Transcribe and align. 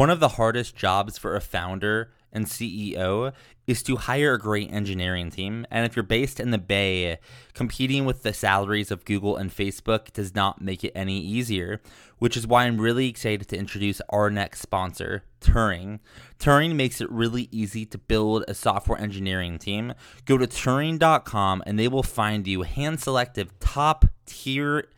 One 0.00 0.08
of 0.08 0.18
the 0.18 0.28
hardest 0.28 0.76
jobs 0.76 1.18
for 1.18 1.36
a 1.36 1.42
founder 1.42 2.10
and 2.32 2.46
CEO 2.46 3.34
is 3.66 3.82
to 3.82 3.96
hire 3.96 4.32
a 4.32 4.38
great 4.38 4.72
engineering 4.72 5.28
team. 5.28 5.66
And 5.70 5.84
if 5.84 5.94
you're 5.94 6.02
based 6.02 6.40
in 6.40 6.52
the 6.52 6.56
Bay, 6.56 7.18
competing 7.52 8.06
with 8.06 8.22
the 8.22 8.32
salaries 8.32 8.90
of 8.90 9.04
Google 9.04 9.36
and 9.36 9.54
Facebook 9.54 10.10
does 10.14 10.34
not 10.34 10.62
make 10.62 10.84
it 10.84 10.92
any 10.94 11.20
easier, 11.20 11.82
which 12.18 12.34
is 12.34 12.46
why 12.46 12.64
I'm 12.64 12.80
really 12.80 13.08
excited 13.08 13.46
to 13.48 13.58
introduce 13.58 14.00
our 14.08 14.30
next 14.30 14.62
sponsor, 14.62 15.24
Turing. 15.42 15.98
Turing 16.38 16.76
makes 16.76 17.02
it 17.02 17.12
really 17.12 17.50
easy 17.52 17.84
to 17.84 17.98
build 17.98 18.46
a 18.48 18.54
software 18.54 18.98
engineering 18.98 19.58
team. 19.58 19.92
Go 20.24 20.38
to 20.38 20.46
Turing.com 20.46 21.62
and 21.66 21.78
they 21.78 21.88
will 21.88 22.02
find 22.02 22.46
you 22.46 22.62
hand 22.62 23.00
selected 23.00 23.50
top 23.60 24.06
tier 24.24 24.88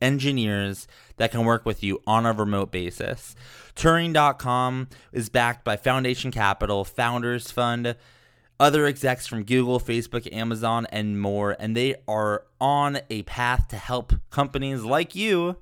engineers 0.00 0.86
that 1.16 1.30
can 1.30 1.44
work 1.44 1.64
with 1.66 1.82
you 1.82 2.00
on 2.06 2.26
a 2.26 2.32
remote 2.32 2.70
basis. 2.70 3.34
Turing.com 3.76 4.88
is 5.12 5.28
backed 5.28 5.64
by 5.64 5.76
Foundation 5.76 6.30
Capital, 6.30 6.84
Founders 6.84 7.50
Fund, 7.50 7.96
other 8.60 8.86
execs 8.86 9.26
from 9.26 9.44
Google, 9.44 9.80
Facebook, 9.80 10.32
Amazon, 10.32 10.86
and 10.90 11.20
more, 11.20 11.56
and 11.58 11.76
they 11.76 11.96
are 12.06 12.44
on 12.60 13.00
a 13.10 13.22
path 13.22 13.68
to 13.68 13.76
help 13.76 14.14
companies 14.30 14.82
like 14.82 15.14
you 15.14 15.56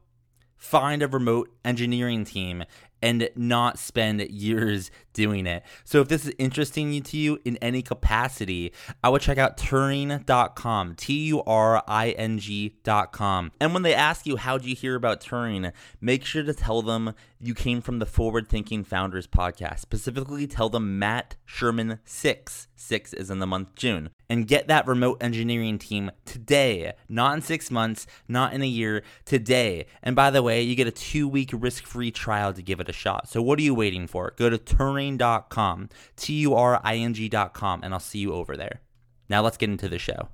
find 0.57 1.03
a 1.03 1.09
remote 1.09 1.51
engineering 1.65 2.25
team 2.25 2.65
and 3.03 3.29
not 3.37 3.79
spend 3.79 4.21
years 4.23 4.91
doing 5.13 5.47
it. 5.47 5.63
So 5.85 6.01
if 6.01 6.09
this 6.09 6.27
is 6.27 6.35
interesting 6.39 7.03
to 7.03 7.17
you 7.17 7.39
in 7.45 7.57
any 7.59 7.83
capacity, 7.83 8.73
I 9.05 9.09
would 9.11 9.21
check 9.21 9.39
out 9.39 9.57
Turing.com, 9.57 10.95
T 10.95 11.27
U 11.27 11.43
R 11.43 11.83
I 11.87 12.11
N 12.11 12.39
G.com. 12.39 13.53
And 13.61 13.75
when 13.75 13.83
they 13.83 13.95
ask 13.95 14.27
you, 14.27 14.37
how'd 14.37 14.65
you 14.65 14.75
hear 14.75 14.95
about 14.95 15.21
Turing, 15.21 15.73
make 16.01 16.25
sure 16.25 16.43
to 16.43 16.55
tell 16.55 16.83
them 16.83 17.15
you 17.41 17.55
came 17.55 17.81
from 17.81 17.99
the 17.99 18.07
Forward 18.07 18.49
Thinking 18.49 18.85
Founders 18.85 19.27
podcast. 19.27 19.81
Specifically, 19.81 20.47
tell 20.47 20.69
them 20.69 20.99
Matt 20.99 21.37
Sherman 21.45 21.99
6, 22.05 22.69
6 22.77 23.13
is 23.15 23.31
in 23.31 23.41
the 23.41 23.47
month 23.47 23.75
June, 23.75 24.11
and 24.29 24.47
get 24.47 24.69
that 24.69 24.87
remote 24.87 25.19
engineering 25.21 25.79
team 25.79 26.11
today, 26.25 26.93
not 27.09 27.35
in 27.35 27.43
six 27.43 27.71
months, 27.71 28.07
not 28.29 28.53
in 28.53 28.63
a 28.63 28.67
year, 28.67 29.03
today. 29.25 29.87
And 30.03 30.17
by 30.17 30.31
the 30.31 30.43
way, 30.43 30.63
you 30.63 30.75
get 30.75 30.87
a 30.87 30.93
two 30.93 31.29
week 31.29 31.51
risk 31.53 31.85
free 31.87 32.11
trial 32.11 32.53
to 32.53 32.63
give 32.63 32.81
it 32.81 32.89
a 32.89 32.93
shot. 32.93 33.29
So 33.29 33.43
what 33.43 33.59
are 33.59 33.63
you 33.63 33.75
waiting 33.75 34.07
for? 34.07 34.33
Go 34.37 34.51
to 34.51 34.59
Turing.com, 34.59 35.89
T 36.17 36.35
U 36.35 36.55
R 36.55 36.81
I 36.83 36.97
N 36.97 37.15
G.com, 37.15 37.81
and 37.83 37.93
I'll 37.93 38.01
see 38.01 38.19
you 38.19 38.33
over 38.33 38.57
there. 38.57 38.81
Now 39.29 39.43
let's 39.43 39.57
get 39.57 39.71
into 39.71 39.89
the 39.89 39.99
show. 39.99 40.29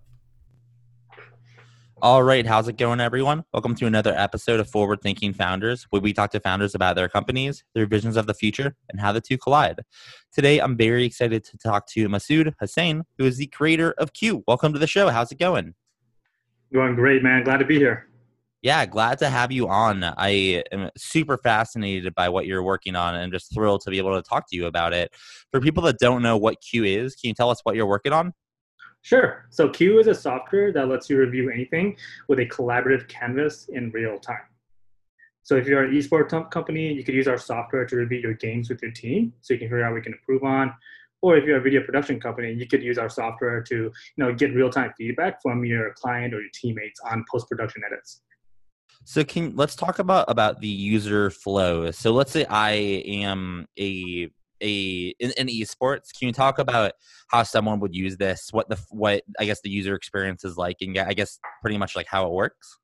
All 2.01 2.23
right, 2.23 2.47
how's 2.47 2.69
it 2.69 2.77
going, 2.77 3.01
everyone? 3.01 3.43
Welcome 3.53 3.75
to 3.75 3.87
another 3.87 4.15
episode 4.17 4.61
of 4.61 4.71
Forward 4.71 5.01
Thinking 5.03 5.33
Founders, 5.33 5.85
where 5.91 6.01
we 6.01 6.13
talk 6.13 6.31
to 6.31 6.39
founders 6.39 6.77
about 6.77 6.95
their 6.95 7.09
companies, 7.09 7.65
their 7.75 7.87
visions 7.87 8.17
of 8.17 8.29
the 8.29 8.35
future, 8.35 8.77
and 8.89 9.01
how 9.01 9.11
the 9.11 9.21
two 9.21 9.37
collide. 9.37 9.81
Today, 10.33 10.61
I'm 10.61 10.77
very 10.77 11.05
excited 11.05 11.43
to 11.43 11.59
talk 11.59 11.89
to 11.89 12.09
Masood 12.09 12.55
Hussain, 12.61 13.03
who 13.19 13.25
is 13.25 13.39
the 13.39 13.49
creator 13.49 13.97
of 13.99 14.13
Q. 14.13 14.45
Welcome 14.47 14.73
to 14.75 14.79
the 14.79 14.87
show. 14.87 15.09
How's 15.09 15.33
it 15.33 15.41
going? 15.41 15.75
Going 16.73 16.95
great, 16.95 17.25
man. 17.25 17.43
Glad 17.43 17.57
to 17.59 17.65
be 17.65 17.79
here. 17.79 18.07
Yeah, 18.63 18.87
glad 18.87 19.19
to 19.19 19.29
have 19.29 19.51
you 19.51 19.67
on. 19.67 20.05
I 20.05 20.63
am 20.71 20.91
super 20.97 21.37
fascinated 21.37 22.15
by 22.15 22.29
what 22.29 22.47
you're 22.47 22.63
working 22.63 22.95
on 22.95 23.17
and 23.17 23.33
just 23.33 23.53
thrilled 23.53 23.81
to 23.81 23.91
be 23.91 23.99
able 23.99 24.15
to 24.15 24.23
talk 24.23 24.49
to 24.51 24.57
you 24.57 24.67
about 24.67 24.93
it. 24.93 25.13
For 25.51 25.61
people 25.61 25.83
that 25.83 25.99
don't 25.99 26.23
know 26.23 26.37
what 26.37 26.61
Q 26.61 26.85
is, 26.85 27.17
can 27.17 27.27
you 27.27 27.35
tell 27.35 27.51
us 27.51 27.59
what 27.65 27.75
you're 27.75 27.87
working 27.87 28.13
on? 28.13 28.35
Sure. 29.03 29.47
So 29.51 29.69
Q 29.69 30.01
is 30.01 30.07
a 30.07 30.15
software 30.15 30.73
that 30.73 30.89
lets 30.89 31.09
you 31.09 31.19
review 31.19 31.51
anything 31.51 31.97
with 32.29 32.41
a 32.41 32.47
collaborative 32.47 33.09
canvas 33.09 33.69
in 33.73 33.91
real 33.91 34.19
time. 34.19 34.49
So 35.43 35.57
if 35.57 35.67
you're 35.67 35.85
an 35.85 35.95
esports 35.95 36.51
company, 36.51 36.93
you 36.93 37.03
could 37.05 37.15
use 37.15 37.27
our 37.27 37.39
software 37.39 37.87
to 37.87 37.97
review 37.97 38.19
your 38.19 38.35
games 38.35 38.69
with 38.69 38.83
your 38.83 38.91
team, 38.91 39.33
so 39.41 39.55
you 39.55 39.59
can 39.59 39.69
figure 39.69 39.83
out 39.83 39.95
what 39.95 40.03
can 40.03 40.13
improve 40.13 40.45
on. 40.45 40.75
Or 41.23 41.37
if 41.37 41.45
you're 41.45 41.57
a 41.57 41.61
video 41.61 41.83
production 41.83 42.21
company, 42.21 42.53
you 42.53 42.67
could 42.67 42.83
use 42.83 42.99
our 42.99 43.09
software 43.09 43.63
to 43.63 43.75
you 43.75 43.93
know 44.19 44.35
get 44.35 44.55
real 44.55 44.71
time 44.71 44.93
feedback 44.99 45.41
from 45.41 45.65
your 45.65 45.95
client 45.95 46.35
or 46.35 46.41
your 46.41 46.51
teammates 46.53 47.01
on 47.01 47.25
post 47.31 47.49
production 47.49 47.83
edits. 47.87 48.21
So 49.05 49.25
can 49.25 49.57
let's 49.57 49.75
talk 49.75 50.01
about 50.01 50.31
about 50.31 50.61
the 50.61 50.69
user 50.69 51.31
flow. 51.31 51.91
So 51.93 52.13
let's 52.13 52.31
say 52.31 52.45
I 52.45 52.73
am 53.07 53.67
a 53.79 54.31
a 54.61 55.15
in, 55.19 55.33
in, 55.37 55.47
esports 55.49 56.17
can 56.17 56.29
you 56.29 56.33
talk 56.33 56.59
about 56.59 56.93
how 57.29 57.43
someone 57.43 57.81
would 57.81 57.95
use 57.95 58.17
this? 58.17 58.49
What 58.51 58.69
the 58.69 58.79
what 58.91 59.23
i 59.39 59.45
guess 59.45 59.61
the 59.63 59.71
user 59.71 59.95
experience 59.95 60.45
is 60.45 60.57
like 60.57 60.77
and 60.81 60.97
i 60.99 61.13
guess 61.13 61.39
pretty 61.61 61.79
much 61.79 61.97
like 61.97 62.07
how 62.09 62.27
it 62.27 62.33
works? 62.33 62.79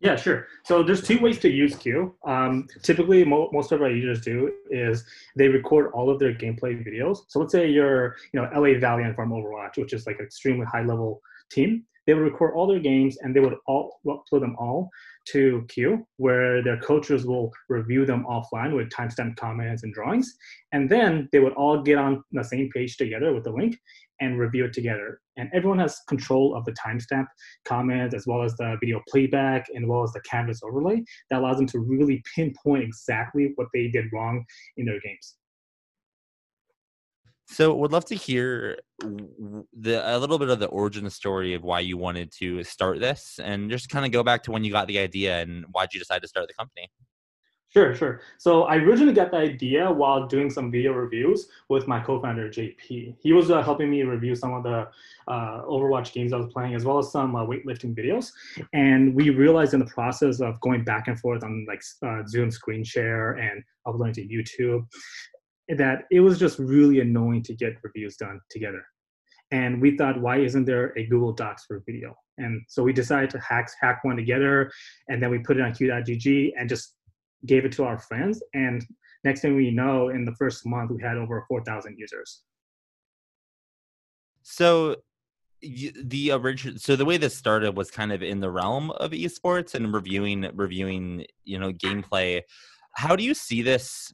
Yeah 0.00 0.16
sure. 0.16 0.46
So 0.64 0.82
there's 0.82 1.06
two 1.06 1.20
ways 1.20 1.38
to 1.40 1.50
use 1.50 1.76
q. 1.76 2.14
Um, 2.26 2.66
typically 2.82 3.24
mo- 3.24 3.50
most 3.52 3.70
of 3.72 3.82
our 3.82 3.90
users 3.90 4.22
do 4.22 4.52
is 4.70 5.04
they 5.36 5.48
record 5.48 5.90
all 5.92 6.08
of 6.08 6.18
their 6.18 6.32
gameplay 6.32 6.82
videos. 6.86 7.18
So 7.28 7.38
let's 7.40 7.52
say 7.52 7.68
you're 7.68 8.16
you 8.32 8.40
know 8.40 8.48
la 8.54 8.78
valiant 8.78 9.14
from 9.14 9.30
overwatch 9.30 9.76
which 9.76 9.92
is 9.92 10.06
like 10.06 10.18
an 10.18 10.24
extremely 10.24 10.66
high 10.66 10.84
level 10.84 11.20
team. 11.50 11.84
They 12.06 12.14
would 12.14 12.22
record 12.22 12.54
all 12.56 12.66
their 12.66 12.80
games 12.80 13.18
and 13.18 13.36
they 13.36 13.40
would 13.40 13.56
all 13.66 14.00
upload 14.06 14.40
them 14.40 14.56
all 14.58 14.90
to 15.26 15.64
Q, 15.68 16.06
where 16.16 16.62
their 16.62 16.78
coaches 16.78 17.24
will 17.24 17.52
review 17.68 18.04
them 18.04 18.24
offline 18.28 18.74
with 18.74 18.90
timestamp 18.90 19.36
comments 19.36 19.82
and 19.82 19.94
drawings. 19.94 20.34
And 20.72 20.88
then 20.88 21.28
they 21.32 21.40
would 21.40 21.52
all 21.54 21.82
get 21.82 21.98
on 21.98 22.22
the 22.32 22.42
same 22.42 22.70
page 22.70 22.96
together 22.96 23.32
with 23.32 23.44
the 23.44 23.52
link 23.52 23.78
and 24.20 24.38
review 24.38 24.66
it 24.66 24.72
together. 24.72 25.20
And 25.36 25.48
everyone 25.54 25.78
has 25.78 26.00
control 26.08 26.54
of 26.54 26.64
the 26.64 26.72
timestamp 26.72 27.26
comments 27.64 28.14
as 28.14 28.26
well 28.26 28.42
as 28.42 28.54
the 28.56 28.76
video 28.80 29.00
playback 29.08 29.66
and 29.74 29.88
well 29.88 30.02
as 30.02 30.12
the 30.12 30.20
canvas 30.20 30.60
overlay 30.62 31.02
that 31.30 31.40
allows 31.40 31.56
them 31.56 31.66
to 31.68 31.80
really 31.80 32.22
pinpoint 32.34 32.82
exactly 32.82 33.52
what 33.56 33.68
they 33.72 33.88
did 33.88 34.06
wrong 34.12 34.44
in 34.76 34.84
their 34.84 35.00
games. 35.00 35.36
So, 37.52 37.74
would 37.74 37.90
love 37.90 38.04
to 38.06 38.14
hear 38.14 38.78
the 39.00 40.02
a 40.04 40.16
little 40.18 40.38
bit 40.38 40.50
of 40.50 40.60
the 40.60 40.68
origin 40.68 41.10
story 41.10 41.54
of 41.54 41.64
why 41.64 41.80
you 41.80 41.96
wanted 41.96 42.30
to 42.38 42.62
start 42.62 43.00
this, 43.00 43.40
and 43.42 43.68
just 43.68 43.88
kind 43.88 44.06
of 44.06 44.12
go 44.12 44.22
back 44.22 44.44
to 44.44 44.52
when 44.52 44.62
you 44.62 44.70
got 44.70 44.86
the 44.86 45.00
idea 45.00 45.40
and 45.40 45.64
why 45.72 45.82
did 45.82 45.94
you 45.94 46.00
decide 46.00 46.22
to 46.22 46.28
start 46.28 46.46
the 46.46 46.54
company. 46.54 46.88
Sure, 47.72 47.94
sure. 47.94 48.20
So 48.38 48.64
I 48.64 48.76
originally 48.76 49.12
got 49.12 49.30
the 49.30 49.36
idea 49.36 49.88
while 49.88 50.26
doing 50.26 50.50
some 50.50 50.72
video 50.72 50.92
reviews 50.92 51.46
with 51.68 51.86
my 51.86 52.00
co-founder 52.00 52.48
JP. 52.48 53.14
He 53.20 53.32
was 53.32 53.48
uh, 53.52 53.62
helping 53.62 53.88
me 53.88 54.02
review 54.02 54.34
some 54.34 54.52
of 54.54 54.64
the 54.64 54.88
uh, 55.28 55.62
Overwatch 55.62 56.12
games 56.12 56.32
I 56.32 56.36
was 56.36 56.52
playing, 56.52 56.74
as 56.74 56.84
well 56.84 56.98
as 56.98 57.12
some 57.12 57.36
uh, 57.36 57.46
weightlifting 57.46 57.94
videos. 57.96 58.32
And 58.72 59.14
we 59.14 59.30
realized 59.30 59.72
in 59.72 59.78
the 59.78 59.86
process 59.86 60.40
of 60.40 60.60
going 60.60 60.82
back 60.82 61.06
and 61.06 61.18
forth 61.20 61.44
on 61.44 61.64
like 61.68 61.82
uh, 62.02 62.26
Zoom 62.26 62.50
screen 62.50 62.82
share 62.82 63.34
and 63.34 63.62
uploading 63.86 64.14
to 64.14 64.26
YouTube, 64.26 64.84
that 65.76 66.04
it 66.10 66.20
was 66.20 66.38
just 66.38 66.58
really 66.58 67.00
annoying 67.00 67.42
to 67.44 67.54
get 67.54 67.74
reviews 67.82 68.16
done 68.16 68.40
together. 68.50 68.82
And 69.52 69.80
we 69.80 69.96
thought, 69.96 70.20
why 70.20 70.38
isn't 70.38 70.64
there 70.64 70.92
a 70.96 71.06
Google 71.06 71.32
Docs 71.32 71.64
for 71.66 71.82
video? 71.86 72.14
And 72.38 72.62
so 72.68 72.82
we 72.82 72.92
decided 72.92 73.30
to 73.30 73.40
hack 73.40 73.68
hack 73.80 74.00
one 74.02 74.16
together, 74.16 74.70
and 75.08 75.22
then 75.22 75.30
we 75.30 75.38
put 75.38 75.56
it 75.56 75.62
on 75.62 75.74
Q.gg 75.74 76.52
and 76.56 76.68
just 76.68 76.94
gave 77.46 77.64
it 77.64 77.72
to 77.72 77.84
our 77.84 77.98
friends. 77.98 78.42
And 78.54 78.84
next 79.24 79.40
thing 79.40 79.56
we 79.56 79.70
know, 79.70 80.10
in 80.10 80.24
the 80.24 80.34
first 80.36 80.64
month, 80.66 80.90
we 80.90 81.02
had 81.02 81.16
over 81.16 81.44
4,000 81.48 81.96
users. 81.98 82.42
So 84.42 84.96
the 85.62 86.32
original 86.32 86.78
so 86.78 86.96
the 86.96 87.04
way 87.04 87.18
this 87.18 87.36
started 87.36 87.76
was 87.76 87.90
kind 87.90 88.12
of 88.12 88.22
in 88.22 88.40
the 88.40 88.50
realm 88.50 88.90
of 88.92 89.10
esports 89.10 89.74
and 89.74 89.92
reviewing 89.92 90.50
reviewing 90.54 91.26
you 91.44 91.58
know 91.58 91.70
gameplay 91.70 92.40
how 92.94 93.14
do 93.14 93.22
you 93.22 93.34
see 93.34 93.60
this 93.60 94.10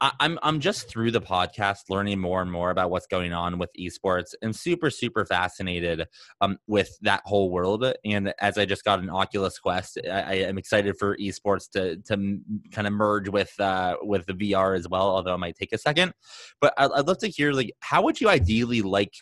I, 0.00 0.12
am 0.20 0.38
I'm 0.42 0.60
just 0.60 0.88
through 0.88 1.10
the 1.10 1.20
podcast 1.20 1.84
learning 1.88 2.20
more 2.20 2.40
and 2.40 2.50
more 2.50 2.70
about 2.70 2.90
what's 2.90 3.06
going 3.06 3.32
on 3.32 3.58
with 3.58 3.70
esports 3.78 4.34
and 4.42 4.54
super 4.54 4.90
super 4.90 5.24
fascinated 5.24 6.06
um, 6.40 6.58
with 6.66 6.96
that 7.02 7.22
whole 7.24 7.50
world. 7.50 7.84
And 8.04 8.32
as 8.40 8.58
I 8.58 8.64
just 8.64 8.84
got 8.84 9.00
an 9.00 9.10
Oculus 9.10 9.58
Quest, 9.58 9.98
I, 10.06 10.20
I 10.20 10.32
am 10.34 10.58
excited 10.58 10.96
for 10.98 11.16
esports 11.16 11.68
to 11.70 11.96
to 11.96 12.40
kind 12.70 12.86
of 12.86 12.92
merge 12.92 13.28
with 13.28 13.58
uh, 13.58 13.96
with 14.02 14.26
the 14.26 14.34
VR 14.34 14.76
as 14.76 14.88
well. 14.88 15.08
Although 15.08 15.34
it 15.34 15.38
might 15.38 15.56
take 15.56 15.72
a 15.72 15.78
second, 15.78 16.12
but 16.60 16.74
I'd, 16.78 16.90
I'd 16.92 17.06
love 17.06 17.18
to 17.18 17.28
hear 17.28 17.52
like 17.52 17.72
how 17.80 18.02
would 18.02 18.20
you 18.20 18.28
ideally 18.28 18.82
like 18.82 19.12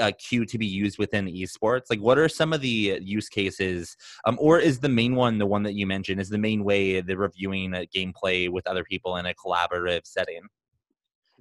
uh, 0.00 0.12
Q 0.18 0.44
to 0.46 0.58
be 0.58 0.66
used 0.66 0.98
within 0.98 1.26
esports? 1.26 1.86
Like, 1.90 2.00
what 2.00 2.18
are 2.18 2.28
some 2.28 2.52
of 2.52 2.60
the 2.60 2.98
use 3.02 3.28
cases, 3.28 3.96
um, 4.24 4.36
or 4.40 4.58
is 4.58 4.78
the 4.78 4.88
main 4.88 5.14
one 5.14 5.38
the 5.38 5.46
one 5.46 5.62
that 5.64 5.74
you 5.74 5.86
mentioned? 5.86 6.20
Is 6.20 6.28
the 6.28 6.38
main 6.38 6.64
way 6.64 7.00
the 7.00 7.16
reviewing 7.16 7.74
uh, 7.74 7.84
gameplay 7.94 8.48
with 8.48 8.66
other 8.66 8.84
people 8.84 9.16
in 9.16 9.26
a 9.26 9.34
collaborative 9.34 10.06
setting? 10.06 10.42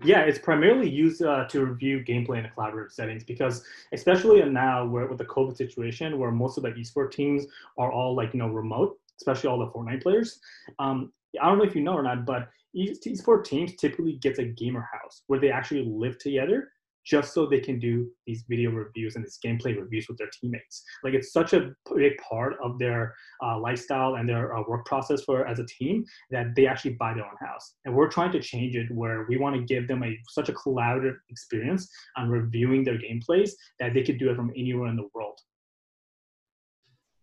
Yeah, 0.04 0.22
it's 0.22 0.40
primarily 0.40 0.90
used 0.90 1.22
uh, 1.22 1.46
to 1.50 1.66
review 1.66 2.04
gameplay 2.04 2.40
in 2.40 2.46
a 2.46 2.50
collaborative 2.50 2.92
settings 2.92 3.24
because, 3.24 3.64
especially 3.94 4.44
now, 4.50 4.86
where 4.86 5.06
with 5.06 5.20
the 5.20 5.26
COVID 5.26 5.56
situation, 5.56 6.18
where 6.18 6.32
most 6.32 6.58
of 6.58 6.64
the 6.64 6.72
esports 6.72 7.12
teams 7.12 7.46
are 7.78 7.92
all 7.92 8.16
like 8.16 8.34
you 8.34 8.40
know 8.40 8.48
remote, 8.48 8.98
especially 9.18 9.50
all 9.50 9.60
the 9.60 9.68
Fortnite 9.68 10.02
players. 10.02 10.40
Um, 10.80 11.12
I 11.40 11.46
don't 11.46 11.60
know 11.60 11.64
if 11.64 11.76
you 11.76 11.82
know 11.82 11.94
or 11.94 12.04
not, 12.04 12.26
but 12.26 12.50
esports 12.76 13.46
teams 13.46 13.76
typically 13.76 14.14
gets 14.14 14.40
a 14.40 14.46
gamer 14.46 14.88
house 14.92 15.24
where 15.28 15.40
they 15.40 15.52
actually 15.52 15.86
live 15.86 16.18
together 16.18 16.70
just 17.06 17.34
so 17.34 17.46
they 17.46 17.60
can 17.60 17.80
do 17.80 18.10
these 18.28 18.44
video 18.48 18.72
reviews 18.72 19.16
and 19.16 19.26
these 19.26 19.40
gameplay 19.44 19.78
reviews 19.78 20.08
with 20.08 20.18
their 20.18 20.30
teammates. 20.40 20.84
Like 21.04 21.14
it's 21.14 21.34
such 21.34 21.54
a 21.54 21.72
big 21.96 22.14
part 22.18 22.54
of 22.64 22.78
their 22.80 23.16
uh, 23.44 23.60
lifestyle 23.60 24.16
and 24.16 24.28
their 24.28 24.56
uh, 24.56 24.64
work 24.68 24.86
process 24.86 25.24
for 25.24 25.48
as 25.48 25.60
a 25.60 25.66
team 25.66 26.06
that 26.30 26.56
they 26.56 26.68
actually 26.68 26.94
buy 26.94 27.14
their 27.14 27.26
own 27.26 27.38
house. 27.40 27.74
And 27.86 27.96
we're 27.96 28.10
trying 28.10 28.32
to 28.34 28.40
change 28.40 28.76
it 28.76 28.92
where 28.92 29.26
we 29.30 29.38
want 29.38 29.56
to 29.56 29.62
give 29.62 29.88
them 29.88 30.04
a 30.04 30.18
such 30.30 30.50
a 30.50 30.54
collaborative 30.54 31.18
experience 31.30 31.90
on 32.18 32.30
reviewing 32.30 32.84
their 32.84 32.98
gameplays 32.98 33.52
that 33.80 33.94
they 33.94 34.04
could 34.04 34.20
do 34.20 34.30
it 34.30 34.36
from 34.36 34.52
anywhere 34.56 34.90
in 34.90 34.96
the 34.96 35.08
world. 35.14 35.40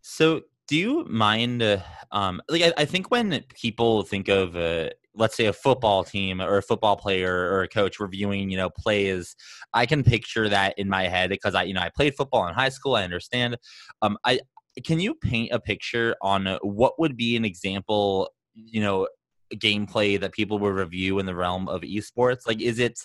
So 0.02 0.42
do 0.66 0.76
you 0.76 1.04
mind 1.08 1.62
uh, 1.62 1.78
um 2.12 2.40
like 2.48 2.62
I, 2.62 2.72
I, 2.78 2.84
think 2.84 3.10
when 3.10 3.42
people 3.54 4.02
think 4.02 4.28
of 4.28 4.54
uh, 4.54 4.90
let's 5.18 5.36
say 5.36 5.46
a 5.46 5.52
football 5.52 6.04
team 6.04 6.40
or 6.40 6.56
a 6.56 6.62
football 6.62 6.96
player 6.96 7.50
or 7.50 7.62
a 7.62 7.68
coach 7.68 8.00
reviewing 8.00 8.50
you 8.50 8.56
know 8.56 8.70
plays 8.70 9.34
i 9.74 9.84
can 9.84 10.02
picture 10.02 10.48
that 10.48 10.78
in 10.78 10.88
my 10.88 11.06
head 11.08 11.28
because 11.28 11.54
i 11.54 11.62
you 11.62 11.74
know 11.74 11.80
i 11.80 11.90
played 11.94 12.14
football 12.14 12.46
in 12.46 12.54
high 12.54 12.68
school 12.68 12.94
i 12.94 13.04
understand. 13.04 13.56
Um 14.02 14.16
i 14.24 14.40
can 14.84 15.00
you 15.00 15.14
paint 15.14 15.52
a 15.52 15.58
picture 15.58 16.14
on 16.22 16.46
what 16.62 16.98
would 16.98 17.16
be 17.16 17.36
an 17.36 17.44
example 17.44 18.30
you 18.54 18.80
know 18.80 19.08
gameplay 19.54 20.20
that 20.20 20.32
people 20.32 20.58
would 20.58 20.74
review 20.74 21.18
in 21.18 21.24
the 21.24 21.34
realm 21.34 21.68
of 21.68 21.80
esports? 21.80 22.46
Like 22.46 22.60
is 22.60 22.78
it 22.78 22.98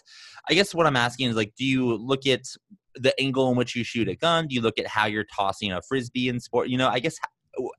i 0.49 0.53
guess 0.53 0.73
what 0.75 0.85
i'm 0.85 0.97
asking 0.97 1.29
is 1.29 1.35
like 1.35 1.53
do 1.57 1.65
you 1.65 1.95
look 1.95 2.27
at 2.27 2.41
the 2.95 3.19
angle 3.19 3.49
in 3.49 3.57
which 3.57 3.75
you 3.75 3.83
shoot 3.83 4.07
a 4.07 4.15
gun? 4.15 4.47
Do 4.47 4.53
you 4.53 4.61
look 4.61 4.77
at 4.77 4.85
how 4.85 5.07
you're 5.07 5.25
tossing 5.35 5.71
a 5.71 5.81
frisbee 5.81 6.29
in 6.29 6.39
sport? 6.39 6.69
You 6.69 6.77
know 6.77 6.89
i 6.89 6.99
guess 6.99 7.17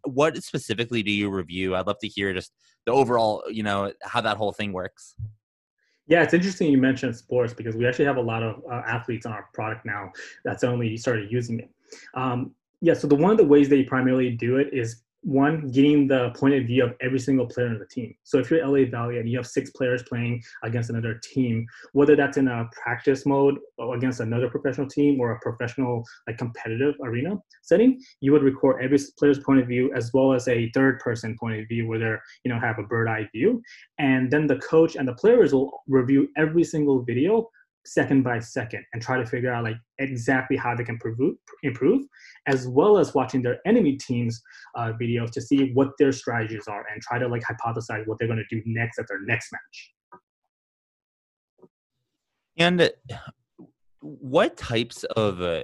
what 0.05 0.43
specifically 0.43 1.03
do 1.03 1.11
you 1.11 1.31
review? 1.31 1.75
I'd 1.75 1.87
love 1.87 1.99
to 2.01 2.09
hear 2.09 2.33
just 2.33 2.53
the 2.87 2.93
overall, 2.93 3.43
you 3.51 3.63
know, 3.63 3.93
how 4.03 4.21
that 4.21 4.37
whole 4.37 4.53
thing 4.53 4.73
works. 4.73 5.15
Yeah, 6.07 6.23
it's 6.23 6.35
interesting 6.35 6.71
you 6.71 6.79
mentioned 6.79 7.17
sports 7.17 7.55
because 7.55 7.75
we 7.75 7.87
actually 7.87 8.05
have 8.05 8.19
a 8.19 8.23
lot 8.23 8.43
of 8.43 8.63
uh, 8.71 8.83
athletes 8.87 9.25
on 9.25 9.33
our 9.33 9.49
product 9.55 9.87
now 9.87 10.13
that's 10.45 10.63
only 10.63 10.97
started 10.97 11.33
using 11.33 11.61
it. 11.61 11.71
Um, 12.15 12.55
yeah, 12.83 12.93
so 12.93 13.07
the 13.07 13.15
one 13.15 13.31
of 13.31 13.39
the 13.39 13.45
ways 13.45 13.69
they 13.69 13.83
primarily 13.83 14.31
do 14.31 14.57
it 14.57 14.69
is 14.73 15.04
one, 15.25 15.69
getting 15.69 16.07
the 16.07 16.31
point 16.37 16.55
of 16.55 16.65
view 16.67 16.85
of 16.85 16.95
every 17.01 17.19
single 17.19 17.47
player 17.47 17.69
on 17.69 17.79
the 17.79 17.87
team. 17.87 18.15
So 18.25 18.39
if 18.39 18.51
you're 18.51 18.67
LA 18.67 18.85
Valiant 18.91 19.21
and 19.21 19.29
you 19.29 19.39
have 19.39 19.47
six 19.47 19.71
players 19.71 20.03
playing 20.03 20.43
against 20.63 20.91
another 20.91 21.21
team, 21.23 21.67
whether 21.93 22.15
that's 22.15 22.37
in 22.37 22.49
a 22.49 22.69
practice 22.73 23.25
mode 23.25 23.59
or 23.79 23.97
against 23.97 24.21
another 24.21 24.51
professional 24.51 24.87
team 24.87 25.19
or 25.19 25.33
a 25.33 25.41
professional 25.41 26.05
like 26.27 26.37
competitive 26.37 26.95
arena 27.03 27.37
setting, 27.63 28.01
you 28.21 28.33
would 28.33 28.43
record 28.43 28.83
every 28.83 28.99
player's 29.19 29.39
point 29.39 29.61
of 29.61 29.67
view 29.67 29.91
as 29.95 30.13
well 30.13 30.35
as 30.35 30.47
a 30.49 30.71
third 30.73 31.01
person 31.01 31.37
point 31.41 31.59
of 31.59 31.67
view 31.69 31.89
where 31.89 31.99
they're, 31.99 32.23
you 32.45 32.53
know, 32.53 32.61
have 32.61 32.79
a 32.79 32.83
bird 32.83 33.09
eye 33.09 33.27
view. 33.33 33.63
And 33.99 34.31
then 34.31 34.47
the 34.47 34.57
coach 34.57 34.97
and 34.97 35.09
the 35.09 35.15
players 35.15 35.55
will 35.55 35.83
review 35.89 36.29
every 36.37 36.65
single 36.65 37.03
video 37.03 37.49
second 37.87 38.23
by 38.23 38.39
second 38.39 38.85
and 38.93 39.03
try 39.03 39.19
to 39.19 39.27
figure 39.27 39.53
out 39.53 39.65
like 39.65 39.77
exactly 39.99 40.57
how 40.57 40.75
they 40.75 40.85
can 40.85 40.99
improve, 41.63 42.03
as 42.47 42.67
well 42.67 42.99
as 42.99 43.15
watching 43.15 43.43
their 43.43 43.59
enemy 43.67 43.97
teams 43.97 44.41
uh, 44.77 44.93
videos 45.01 45.31
to 45.31 45.41
see 45.41 45.73
what 45.73 45.91
their 45.99 46.13
strategies 46.13 46.67
are 46.69 46.85
and 46.93 47.03
try 47.03 47.19
to 47.19 47.29
like 47.29 47.43
hypothesize 47.43 48.07
what 48.07 48.19
they're 48.19 48.29
going 48.29 48.45
to 48.49 48.57
do 48.57 48.63
next 48.67 48.99
at 48.99 49.07
their 49.09 49.21
next 49.23 49.53
match 49.53 49.93
and 52.57 52.91
what 54.01 54.57
types 54.57 55.05
of 55.17 55.41
uh, 55.41 55.63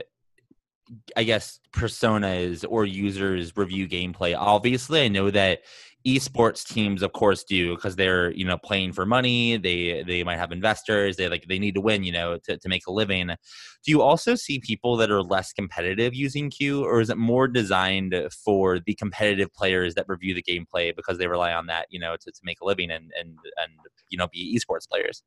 I 1.17 1.25
guess 1.25 1.61
personas 1.73 2.65
or 2.69 2.85
users 2.85 3.57
review 3.57 3.89
gameplay. 3.89 4.37
Obviously, 4.37 5.03
I 5.03 5.09
know 5.09 5.31
that 5.31 5.63
esports 6.07 6.67
teams 6.67 7.03
of 7.03 7.13
course 7.13 7.45
do 7.45 7.75
because 7.75 7.95
they're 7.95 8.31
you 8.33 8.45
know 8.45 8.59
playing 8.59 8.93
for 8.93 9.05
money. 9.05 9.57
They 9.57 10.03
they 10.07 10.25
might 10.25 10.39
have 10.39 10.53
investors. 10.53 11.17
They 11.17 11.29
like 11.29 11.47
they 11.49 11.59
need 11.59 11.75
to 11.75 11.81
win 11.81 12.05
you 12.05 12.13
know 12.13 12.39
to, 12.45 12.57
to 12.57 12.69
make 12.69 12.87
a 12.87 12.93
living. 12.93 13.29
Do 13.29 13.91
you 13.91 14.03
also 14.03 14.35
see 14.35 14.59
people 14.61 14.97
that 14.97 15.11
are 15.11 15.23
less 15.23 15.53
competitive 15.53 16.15
using 16.15 16.51
q 16.51 16.85
or 16.85 17.01
is 17.01 17.11
it 17.11 17.19
more 17.19 17.49
designed 17.49 18.15
for 18.45 18.79
the 18.79 18.95
competitive 18.95 19.53
players 19.53 19.95
that 19.95 20.07
review 20.09 20.35
the 20.35 20.43
gameplay 20.43 20.95
because 20.95 21.19
they 21.19 21.27
rely 21.27 21.53
on 21.53 21.67
that 21.67 21.87
you 21.91 22.01
know 22.01 22.17
to, 22.21 22.31
to 22.31 22.41
make 22.45 22.61
a 22.61 22.65
living 22.65 22.91
and 22.91 23.11
and 23.19 23.37
and 23.57 23.73
you 24.09 24.19
know 24.19 24.29
be 24.33 24.59
esports 24.59 24.89
players 24.89 25.23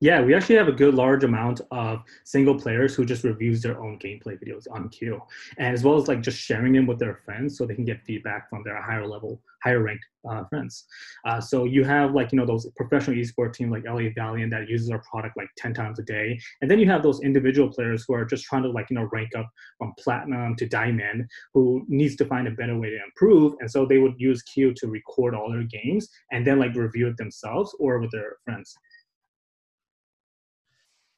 yeah, 0.00 0.20
we 0.20 0.34
actually 0.34 0.56
have 0.56 0.68
a 0.68 0.72
good 0.72 0.94
large 0.94 1.24
amount 1.24 1.62
of 1.70 2.02
single 2.24 2.58
players 2.58 2.94
who 2.94 3.04
just 3.04 3.24
reviews 3.24 3.62
their 3.62 3.80
own 3.80 3.98
gameplay 3.98 4.38
videos 4.38 4.66
on 4.70 4.88
Q, 4.90 5.20
and 5.58 5.72
as 5.72 5.84
well 5.84 5.96
as 5.96 6.06
like 6.06 6.20
just 6.20 6.38
sharing 6.38 6.72
them 6.74 6.86
with 6.86 6.98
their 6.98 7.20
friends 7.24 7.56
so 7.56 7.64
they 7.64 7.74
can 7.74 7.84
get 7.84 8.04
feedback 8.04 8.50
from 8.50 8.62
their 8.62 8.80
higher 8.80 9.06
level, 9.06 9.40
higher 9.64 9.82
ranked 9.82 10.04
uh, 10.28 10.44
friends. 10.44 10.84
Uh, 11.24 11.40
so 11.40 11.64
you 11.64 11.82
have 11.82 12.12
like 12.12 12.30
you 12.30 12.38
know 12.38 12.44
those 12.44 12.68
professional 12.76 13.16
esports 13.16 13.54
team 13.54 13.70
like 13.70 13.84
LA 13.86 14.10
Valiant 14.14 14.50
that 14.50 14.68
uses 14.68 14.90
our 14.90 15.02
product 15.10 15.36
like 15.36 15.48
ten 15.56 15.72
times 15.72 15.98
a 15.98 16.02
day, 16.02 16.38
and 16.60 16.70
then 16.70 16.78
you 16.78 16.86
have 16.86 17.02
those 17.02 17.22
individual 17.22 17.72
players 17.72 18.04
who 18.06 18.14
are 18.14 18.24
just 18.24 18.44
trying 18.44 18.64
to 18.64 18.70
like 18.70 18.90
you 18.90 18.96
know 18.96 19.08
rank 19.12 19.30
up 19.34 19.48
from 19.78 19.94
platinum 19.98 20.56
to 20.56 20.66
diamond, 20.66 21.26
who 21.54 21.86
needs 21.88 22.16
to 22.16 22.26
find 22.26 22.46
a 22.48 22.50
better 22.50 22.78
way 22.78 22.90
to 22.90 22.98
improve, 23.02 23.54
and 23.60 23.70
so 23.70 23.86
they 23.86 23.98
would 23.98 24.14
use 24.18 24.42
Q 24.42 24.74
to 24.74 24.88
record 24.88 25.34
all 25.34 25.50
their 25.50 25.64
games 25.64 26.10
and 26.32 26.46
then 26.46 26.58
like 26.58 26.74
review 26.74 27.08
it 27.08 27.16
themselves 27.16 27.74
or 27.80 27.98
with 27.98 28.10
their 28.10 28.36
friends. 28.44 28.76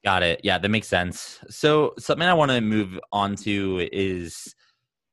Got 0.04 0.22
it. 0.22 0.40
Yeah, 0.44 0.58
that 0.58 0.68
makes 0.68 0.88
sense. 0.88 1.40
So 1.48 1.94
something 1.98 2.26
I 2.26 2.34
want 2.34 2.50
to 2.50 2.60
move 2.60 2.98
on 3.12 3.34
to 3.36 3.88
is 3.92 4.54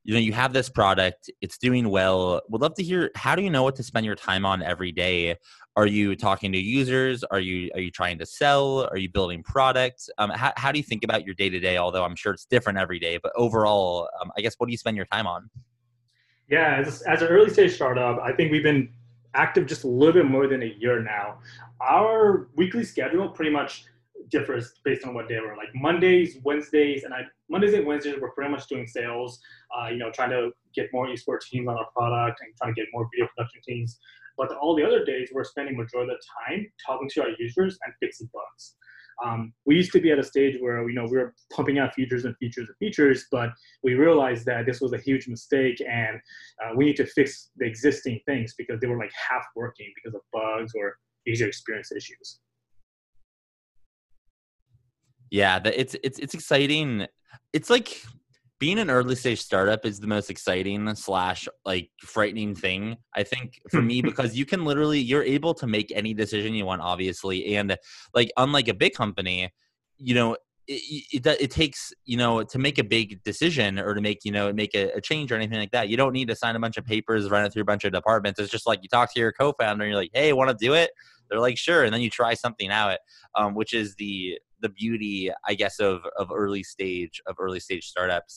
you 0.03 0.13
know 0.13 0.19
you 0.19 0.33
have 0.33 0.53
this 0.53 0.69
product 0.69 1.29
it's 1.41 1.57
doing 1.57 1.89
well. 1.89 2.41
Would 2.49 2.61
love 2.61 2.75
to 2.75 2.83
hear 2.83 3.09
how 3.15 3.35
do 3.35 3.41
you 3.41 3.49
know 3.49 3.63
what 3.63 3.75
to 3.77 3.83
spend 3.83 4.05
your 4.05 4.15
time 4.15 4.45
on 4.45 4.61
every 4.61 4.91
day? 4.91 5.37
Are 5.75 5.87
you 5.87 6.15
talking 6.15 6.51
to 6.51 6.59
users? 6.59 7.23
Are 7.23 7.39
you 7.39 7.71
are 7.73 7.79
you 7.79 7.89
trying 7.89 8.19
to 8.19 8.25
sell? 8.27 8.87
Are 8.91 8.97
you 8.97 9.09
building 9.09 9.41
products? 9.41 10.07
Um, 10.19 10.29
how, 10.29 10.53
how 10.55 10.71
do 10.71 10.77
you 10.77 10.83
think 10.83 11.03
about 11.03 11.25
your 11.25 11.33
day 11.33 11.49
to 11.49 11.59
day 11.59 11.77
although 11.77 12.03
i'm 12.03 12.15
sure 12.15 12.33
it's 12.33 12.45
different 12.45 12.77
every 12.77 12.99
day 12.99 13.17
but 13.21 13.31
overall 13.35 14.07
um, 14.21 14.31
i 14.37 14.41
guess 14.41 14.55
what 14.57 14.67
do 14.67 14.71
you 14.71 14.77
spend 14.77 14.95
your 14.95 15.07
time 15.07 15.25
on? 15.25 15.49
Yeah 16.47 16.83
as, 16.85 17.01
as 17.01 17.23
an 17.23 17.29
early 17.29 17.49
stage 17.49 17.73
startup 17.73 18.19
i 18.21 18.31
think 18.31 18.51
we've 18.51 18.63
been 18.63 18.89
active 19.35 19.67
just 19.67 19.83
a 19.83 19.87
little 19.87 20.13
bit 20.13 20.25
more 20.25 20.47
than 20.47 20.63
a 20.63 20.73
year 20.79 21.01
now. 21.01 21.39
Our 21.81 22.47
weekly 22.55 22.83
schedule 22.83 23.29
pretty 23.29 23.51
much 23.51 23.85
differs 24.30 24.74
based 24.83 25.06
on 25.06 25.13
what 25.13 25.27
day 25.27 25.39
we're 25.39 25.57
like 25.57 25.69
Mondays, 25.75 26.38
Wednesdays, 26.44 27.04
and 27.04 27.13
I 27.13 27.22
Mondays 27.50 27.74
and 27.74 27.86
Wednesdays 27.86 28.16
we're 28.19 28.31
pretty 28.31 28.51
much 28.51 28.68
doing 28.68 28.88
sales. 28.88 29.39
Uh, 29.77 29.89
you 29.89 29.98
know, 29.98 30.12
trying 30.12 30.31
to 30.31 30.51
get 30.74 30.88
more 30.94 31.07
esports 31.07 31.48
teams 31.50 31.68
on 31.68 31.77
our 31.77 31.88
product 31.95 32.42
and 32.42 32.54
trying 32.57 32.74
to 32.74 32.81
get 32.81 32.88
more 32.94 33.07
video 33.13 33.27
production 33.36 33.62
teams. 33.68 34.00
But 34.38 34.51
all 34.57 34.75
the 34.75 34.86
other 34.86 35.06
days 35.06 35.30
we're 35.33 35.44
spending 35.44 35.77
majority 35.77 36.12
of 36.12 36.18
the 36.18 36.56
time 36.56 36.68
talking 36.86 37.10
to 37.13 37.22
our 37.22 37.30
users 37.39 37.77
and 37.86 37.94
fixing 38.01 38.30
bugs. 38.33 38.75
Um, 39.24 39.54
we 39.66 39.75
used 39.75 39.94
to 39.94 40.01
be 40.01 40.12
at 40.12 40.19
a 40.19 40.24
stage 40.24 40.57
where 40.60 40.88
you 40.89 40.95
know 40.95 41.06
we 41.06 41.18
were 41.18 41.33
pumping 41.51 41.80
out 41.80 41.94
features 41.94 42.25
and 42.25 42.36
features 42.38 42.68
and 42.68 42.78
features, 42.78 43.28
but 43.31 43.50
we 43.83 43.94
realized 43.94 44.45
that 44.45 44.66
this 44.66 44.81
was 44.81 44.94
a 44.94 44.98
huge 44.98 45.28
mistake, 45.28 45.81
and 45.89 46.19
uh, 46.63 46.74
we 46.75 46.86
need 46.86 46.98
to 46.98 47.06
fix 47.06 47.51
the 47.56 47.66
existing 47.66 48.19
things 48.25 48.56
because 48.57 48.80
they 48.80 48.88
were 48.88 48.98
like 48.98 49.12
half 49.30 49.44
working 49.56 49.88
because 49.95 50.16
of 50.16 50.21
bugs 50.33 50.74
or 50.75 50.98
user 51.25 51.48
experience 51.48 51.92
issues. 51.92 52.39
Yeah, 55.29 55.59
it's 55.65 55.95
it's 56.03 56.19
it's 56.19 56.33
exciting. 56.33 57.07
It's 57.53 57.69
like 57.69 58.01
being 58.59 58.79
an 58.79 58.89
early 58.89 59.15
stage 59.15 59.41
startup 59.41 59.85
is 59.85 59.99
the 59.99 60.07
most 60.07 60.29
exciting 60.29 60.94
slash 60.95 61.47
like 61.65 61.89
frightening 62.01 62.55
thing 62.55 62.95
i 63.15 63.23
think 63.23 63.59
for 63.69 63.81
me 63.81 64.01
because 64.09 64.35
you 64.35 64.45
can 64.45 64.63
literally 64.63 64.99
you're 64.99 65.23
able 65.23 65.53
to 65.53 65.67
make 65.67 65.91
any 65.94 66.13
decision 66.13 66.53
you 66.53 66.65
want 66.65 66.81
obviously 66.81 67.55
and 67.55 67.77
like 68.13 68.31
unlike 68.37 68.67
a 68.67 68.73
big 68.73 68.94
company 68.94 69.51
you 69.97 70.15
know 70.15 70.35
it, 70.67 71.25
it, 71.25 71.41
it, 71.41 71.51
takes 71.51 71.94
you 72.05 72.17
know 72.17 72.41
to 72.41 72.57
make 72.57 72.79
a 72.79 72.83
big 72.83 73.21
decision 73.23 73.77
or 73.77 73.94
to 73.94 74.01
make 74.01 74.25
you 74.25 74.31
know 74.31 74.51
make 74.51 74.73
a, 74.73 74.89
a, 74.94 75.01
change 75.01 75.31
or 75.31 75.35
anything 75.35 75.59
like 75.59 75.71
that 75.71 75.89
you 75.89 75.97
don't 75.97 76.11
need 76.11 76.27
to 76.27 76.35
sign 76.35 76.55
a 76.55 76.59
bunch 76.59 76.77
of 76.77 76.85
papers 76.85 77.29
run 77.29 77.45
it 77.45 77.53
through 77.53 77.61
a 77.61 77.65
bunch 77.65 77.83
of 77.83 77.91
departments 77.91 78.39
it's 78.39 78.49
just 78.51 78.65
like 78.65 78.79
you 78.81 78.89
talk 78.89 79.13
to 79.13 79.19
your 79.19 79.31
co-founder 79.31 79.83
and 79.83 79.91
you're 79.91 80.01
like 80.01 80.09
hey 80.13 80.33
want 80.33 80.49
to 80.49 80.55
do 80.59 80.73
it 80.73 80.89
they're 81.29 81.39
like 81.39 81.57
sure 81.57 81.83
and 81.83 81.94
then 81.94 82.01
you 82.01 82.09
try 82.09 82.33
something 82.33 82.71
out 82.71 82.97
um, 83.35 83.53
which 83.53 83.73
is 83.75 83.94
the 83.95 84.39
the 84.66 84.74
beauty, 84.84 85.31
I 85.48 85.54
guess, 85.54 85.80
of 85.80 86.02
of 86.18 86.28
early 86.44 86.64
stage 86.64 87.22
of 87.30 87.36
early 87.40 87.60
stage 87.60 87.86
startups. 87.94 88.34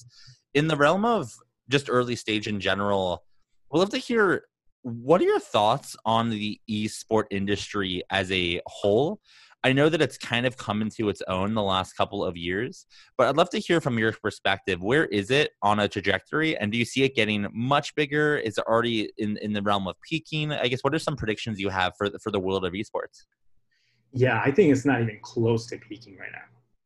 In 0.52 0.68
the 0.68 0.76
realm 0.76 1.04
of 1.04 1.32
just 1.68 1.88
early 1.88 2.16
stage 2.16 2.46
in 2.46 2.60
general, 2.60 3.24
we'd 3.70 3.80
love 3.80 3.90
to 3.90 3.98
hear 3.98 4.44
what 4.82 5.20
are 5.20 5.24
your 5.24 5.40
thoughts 5.40 5.96
on 6.04 6.30
the 6.30 6.60
esport 6.70 7.24
industry 7.30 8.02
as 8.10 8.30
a 8.30 8.60
whole. 8.66 9.20
I 9.64 9.72
know 9.72 9.88
that 9.88 10.00
it's 10.00 10.16
kind 10.16 10.46
of 10.46 10.56
come 10.56 10.82
into 10.82 11.08
its 11.08 11.20
own 11.26 11.54
the 11.54 11.62
last 11.62 11.94
couple 11.94 12.24
of 12.24 12.36
years, 12.36 12.86
but 13.16 13.26
I'd 13.26 13.36
love 13.36 13.50
to 13.50 13.58
hear 13.58 13.80
from 13.80 13.98
your 13.98 14.12
perspective. 14.12 14.80
Where 14.80 15.06
is 15.06 15.32
it 15.32 15.50
on 15.62 15.80
a 15.80 15.88
trajectory, 15.88 16.56
and 16.56 16.70
do 16.70 16.78
you 16.78 16.84
see 16.84 17.02
it 17.02 17.16
getting 17.16 17.48
much 17.52 17.94
bigger? 17.96 18.38
Is 18.38 18.56
it 18.58 18.64
already 18.68 19.10
in, 19.18 19.36
in 19.38 19.52
the 19.52 19.62
realm 19.62 19.88
of 19.88 19.96
peaking? 20.08 20.52
I 20.52 20.68
guess 20.68 20.82
what 20.82 20.94
are 20.94 21.00
some 21.00 21.16
predictions 21.16 21.58
you 21.58 21.70
have 21.70 21.92
for 21.98 22.08
the, 22.08 22.20
for 22.20 22.30
the 22.30 22.38
world 22.38 22.64
of 22.64 22.72
esports? 22.72 23.24
Yeah, 24.12 24.40
I 24.44 24.50
think 24.50 24.72
it's 24.72 24.84
not 24.84 25.00
even 25.00 25.18
close 25.22 25.66
to 25.66 25.78
peaking 25.78 26.16
right 26.16 26.32
now. 26.32 26.38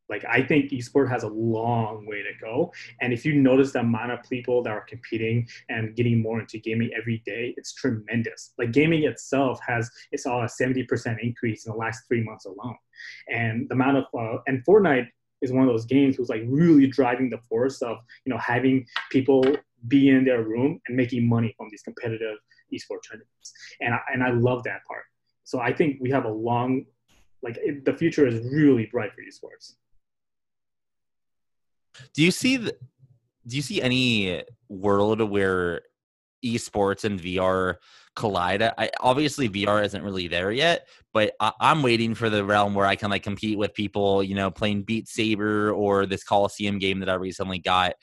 Like 0.09 0.25
I 0.25 0.43
think 0.43 0.71
esports 0.71 1.09
has 1.09 1.23
a 1.23 1.29
long 1.29 2.05
way 2.05 2.21
to 2.21 2.31
go. 2.39 2.71
And 3.01 3.13
if 3.13 3.25
you 3.25 3.33
notice 3.33 3.71
the 3.71 3.79
amount 3.79 4.11
of 4.11 4.21
people 4.29 4.61
that 4.63 4.69
are 4.69 4.81
competing 4.81 5.47
and 5.69 5.95
getting 5.95 6.21
more 6.21 6.39
into 6.41 6.59
gaming 6.59 6.91
every 6.95 7.23
day, 7.25 7.53
it's 7.57 7.73
tremendous. 7.73 8.53
Like 8.57 8.71
gaming 8.71 9.05
itself 9.05 9.59
has 9.65 9.89
it's 10.11 10.25
all 10.25 10.41
a 10.41 10.45
70% 10.45 11.17
increase 11.23 11.65
in 11.65 11.71
the 11.71 11.77
last 11.77 12.03
three 12.07 12.23
months 12.23 12.45
alone. 12.45 12.77
And 13.29 13.67
the 13.69 13.75
amount 13.75 13.97
of 13.97 14.03
uh, 14.17 14.39
and 14.45 14.63
Fortnite 14.65 15.07
is 15.41 15.51
one 15.51 15.63
of 15.63 15.69
those 15.69 15.85
games 15.85 16.15
who's 16.15 16.29
like 16.29 16.43
really 16.45 16.87
driving 16.87 17.29
the 17.29 17.39
force 17.49 17.81
of 17.81 17.97
you 18.25 18.31
know 18.31 18.39
having 18.39 18.85
people 19.09 19.43
be 19.87 20.09
in 20.09 20.25
their 20.25 20.43
room 20.43 20.79
and 20.87 20.95
making 20.95 21.27
money 21.27 21.53
from 21.57 21.67
these 21.69 21.81
competitive 21.81 22.37
esports 22.73 23.09
tournaments. 23.09 23.53
And 23.81 23.93
I, 23.93 23.99
and 24.13 24.23
I 24.23 24.31
love 24.31 24.63
that 24.63 24.83
part. 24.85 25.03
So 25.43 25.59
I 25.59 25.73
think 25.73 25.97
we 25.99 26.09
have 26.11 26.25
a 26.25 26.31
long, 26.31 26.85
like 27.43 27.57
it, 27.57 27.85
the 27.85 27.93
future 27.93 28.25
is 28.25 28.41
really 28.51 28.87
bright 28.91 29.11
for 29.13 29.21
esports. 29.21 29.73
Do 32.13 32.23
you 32.23 32.31
see 32.31 32.57
the, 32.57 32.75
do 33.45 33.55
you 33.55 33.61
see 33.61 33.81
any 33.81 34.43
world 34.69 35.21
where 35.21 35.81
esports 36.43 37.03
and 37.03 37.19
VR 37.19 37.75
collide? 38.15 38.63
I, 38.63 38.89
obviously 38.99 39.49
VR 39.49 39.83
isn't 39.83 40.03
really 40.03 40.27
there 40.27 40.51
yet, 40.51 40.87
but 41.13 41.33
I, 41.39 41.51
am 41.59 41.83
waiting 41.83 42.15
for 42.15 42.29
the 42.29 42.43
realm 42.43 42.73
where 42.73 42.85
I 42.85 42.95
can 42.95 43.11
like 43.11 43.23
compete 43.23 43.57
with 43.57 43.73
people, 43.73 44.23
you 44.23 44.35
know, 44.35 44.49
playing 44.49 44.83
Beat 44.83 45.07
Saber 45.07 45.71
or 45.71 46.05
this 46.05 46.23
Coliseum 46.23 46.79
game 46.79 46.99
that 46.99 47.09
I 47.09 47.15
recently 47.15 47.59
got. 47.59 47.93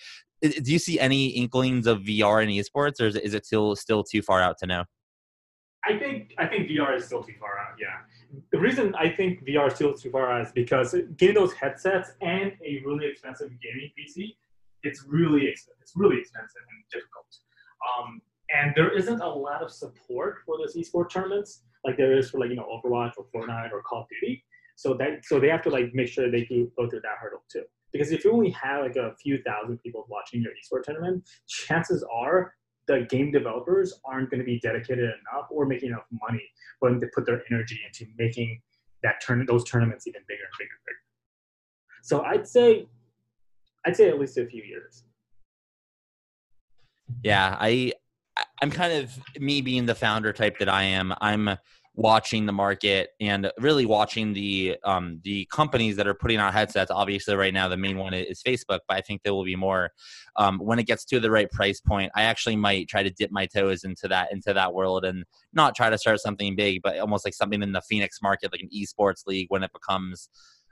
Do 0.42 0.72
you 0.72 0.78
see 0.78 0.98
any 0.98 1.28
inklings 1.28 1.86
of 1.86 2.00
VR 2.00 2.42
in 2.42 2.48
esports, 2.48 3.00
or 3.00 3.06
is 3.06 3.16
it, 3.16 3.24
is 3.24 3.34
it 3.34 3.44
still 3.44 3.76
still 3.76 4.02
too 4.02 4.22
far 4.22 4.40
out 4.40 4.56
to 4.58 4.66
know? 4.66 4.84
I 5.84 5.98
think 5.98 6.34
I 6.38 6.46
think 6.46 6.68
VR 6.68 6.96
is 6.96 7.06
still 7.06 7.22
too 7.22 7.34
far 7.40 7.58
out. 7.58 7.76
Yeah, 7.80 7.98
the 8.52 8.58
reason 8.58 8.94
I 8.94 9.08
think 9.08 9.44
VR 9.46 9.68
is 9.68 9.74
still 9.74 9.94
too 9.94 10.10
far 10.10 10.30
out 10.30 10.46
is 10.46 10.52
because 10.52 10.94
getting 11.16 11.34
those 11.34 11.52
headsets 11.54 12.12
and 12.20 12.52
a 12.64 12.82
really 12.84 13.06
expensive 13.06 13.50
gaming 13.62 13.90
PC, 13.98 14.36
it's 14.82 15.04
really 15.08 15.46
expensive. 15.46 15.80
It's 15.80 15.92
really 15.96 16.18
expensive 16.18 16.62
and 16.70 16.84
difficult. 16.92 17.26
Um, 17.88 18.20
and 18.52 18.72
there 18.76 18.96
isn't 18.96 19.20
a 19.20 19.28
lot 19.28 19.62
of 19.62 19.70
support 19.70 20.38
for 20.44 20.58
those 20.58 20.76
esports 20.76 21.10
tournaments 21.10 21.62
like 21.84 21.96
there 21.96 22.16
is 22.16 22.30
for 22.30 22.38
like 22.38 22.50
you 22.50 22.56
know 22.56 22.66
Overwatch 22.66 23.12
or 23.16 23.26
Fortnite 23.34 23.72
or 23.72 23.82
Call 23.82 24.02
of 24.02 24.06
Duty. 24.08 24.44
So 24.76 24.94
that 24.94 25.24
so 25.24 25.38
they 25.40 25.48
have 25.48 25.62
to 25.62 25.70
like 25.70 25.94
make 25.94 26.08
sure 26.08 26.30
they 26.30 26.44
do 26.44 26.70
go 26.76 26.88
through 26.88 27.00
that 27.02 27.18
hurdle 27.20 27.42
too. 27.50 27.64
Because 27.92 28.12
if 28.12 28.24
you 28.24 28.32
only 28.32 28.50
have 28.50 28.82
like 28.82 28.96
a 28.96 29.14
few 29.20 29.42
thousand 29.42 29.78
people 29.78 30.06
watching 30.08 30.42
your 30.42 30.52
esports 30.52 30.84
tournament, 30.84 31.28
chances 31.48 32.04
are 32.12 32.54
the 32.86 33.06
game 33.10 33.30
developers 33.30 34.00
aren't 34.04 34.30
going 34.30 34.40
to 34.40 34.44
be 34.44 34.58
dedicated 34.60 35.04
enough 35.04 35.46
or 35.50 35.66
making 35.66 35.90
enough 35.90 36.06
money 36.10 36.42
for 36.78 36.90
them 36.90 37.00
to 37.00 37.08
put 37.14 37.26
their 37.26 37.42
energy 37.50 37.80
into 37.86 38.10
making 38.18 38.60
that 39.02 39.20
turn 39.24 39.44
those 39.46 39.64
tournaments 39.64 40.06
even 40.06 40.22
bigger 40.28 40.42
and 40.42 40.52
bigger 40.58 40.70
and 40.70 40.84
bigger. 40.86 40.98
So 42.02 42.22
I'd 42.22 42.46
say 42.46 42.86
I'd 43.86 43.96
say 43.96 44.08
at 44.08 44.18
least 44.18 44.36
a 44.38 44.46
few 44.46 44.62
years. 44.62 45.04
Yeah, 47.22 47.56
I 47.58 47.92
I'm 48.62 48.70
kind 48.70 48.92
of 48.92 49.10
me 49.40 49.60
being 49.60 49.86
the 49.86 49.94
founder 49.94 50.32
type 50.32 50.58
that 50.58 50.68
I 50.68 50.84
am. 50.84 51.14
I'm 51.20 51.56
watching 51.94 52.46
the 52.46 52.52
market 52.52 53.10
and 53.20 53.50
really 53.58 53.84
watching 53.84 54.32
the 54.32 54.76
um, 54.84 55.20
the 55.24 55.46
companies 55.52 55.96
that 55.96 56.06
are 56.06 56.14
putting 56.14 56.38
out 56.38 56.52
headsets. 56.52 56.90
Obviously, 56.90 57.34
right 57.34 57.52
now 57.52 57.68
the 57.68 57.76
main 57.76 57.98
one 57.98 58.14
is 58.14 58.42
Facebook, 58.42 58.80
but 58.88 58.96
I 58.96 59.00
think 59.00 59.22
there 59.22 59.34
will 59.34 59.44
be 59.44 59.56
more 59.56 59.90
um, 60.36 60.58
when 60.58 60.78
it 60.78 60.86
gets 60.86 61.04
to 61.06 61.20
the 61.20 61.30
right 61.30 61.50
price 61.50 61.80
point. 61.80 62.12
I 62.14 62.22
actually 62.22 62.56
might 62.56 62.88
try 62.88 63.02
to 63.02 63.10
dip 63.10 63.30
my 63.30 63.46
toes 63.46 63.84
into 63.84 64.08
that 64.08 64.32
into 64.32 64.52
that 64.52 64.72
world 64.72 65.04
and 65.04 65.24
not 65.52 65.74
try 65.74 65.90
to 65.90 65.98
start 65.98 66.20
something 66.20 66.54
big, 66.54 66.80
but 66.82 66.98
almost 66.98 67.24
like 67.24 67.34
something 67.34 67.62
in 67.62 67.72
the 67.72 67.82
Phoenix 67.82 68.22
market, 68.22 68.52
like 68.52 68.62
an 68.62 68.70
esports 68.74 69.26
league, 69.26 69.46
when 69.50 69.62
it 69.62 69.72
becomes 69.72 70.28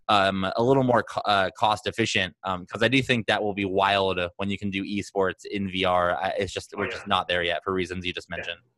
um, 0.08 0.50
a 0.56 0.62
little 0.62 0.84
more 0.84 1.02
co- 1.02 1.20
uh, 1.22 1.50
cost 1.58 1.86
efficient 1.86 2.34
because 2.42 2.80
um, 2.80 2.84
I 2.84 2.88
do 2.88 3.02
think 3.02 3.26
that 3.26 3.42
will 3.42 3.54
be 3.54 3.66
wild 3.66 4.18
when 4.36 4.48
you 4.48 4.56
can 4.56 4.70
do 4.70 4.84
esports 4.84 5.44
in 5.50 5.68
VR. 5.68 6.32
It's 6.38 6.52
just 6.52 6.72
we're 6.76 6.84
oh, 6.84 6.86
yeah. 6.86 6.92
just 6.92 7.06
not 7.06 7.28
there 7.28 7.42
yet 7.42 7.62
for 7.64 7.72
reasons 7.74 8.06
you 8.06 8.12
just 8.12 8.30
mentioned. 8.30 8.58
Yeah 8.62 8.77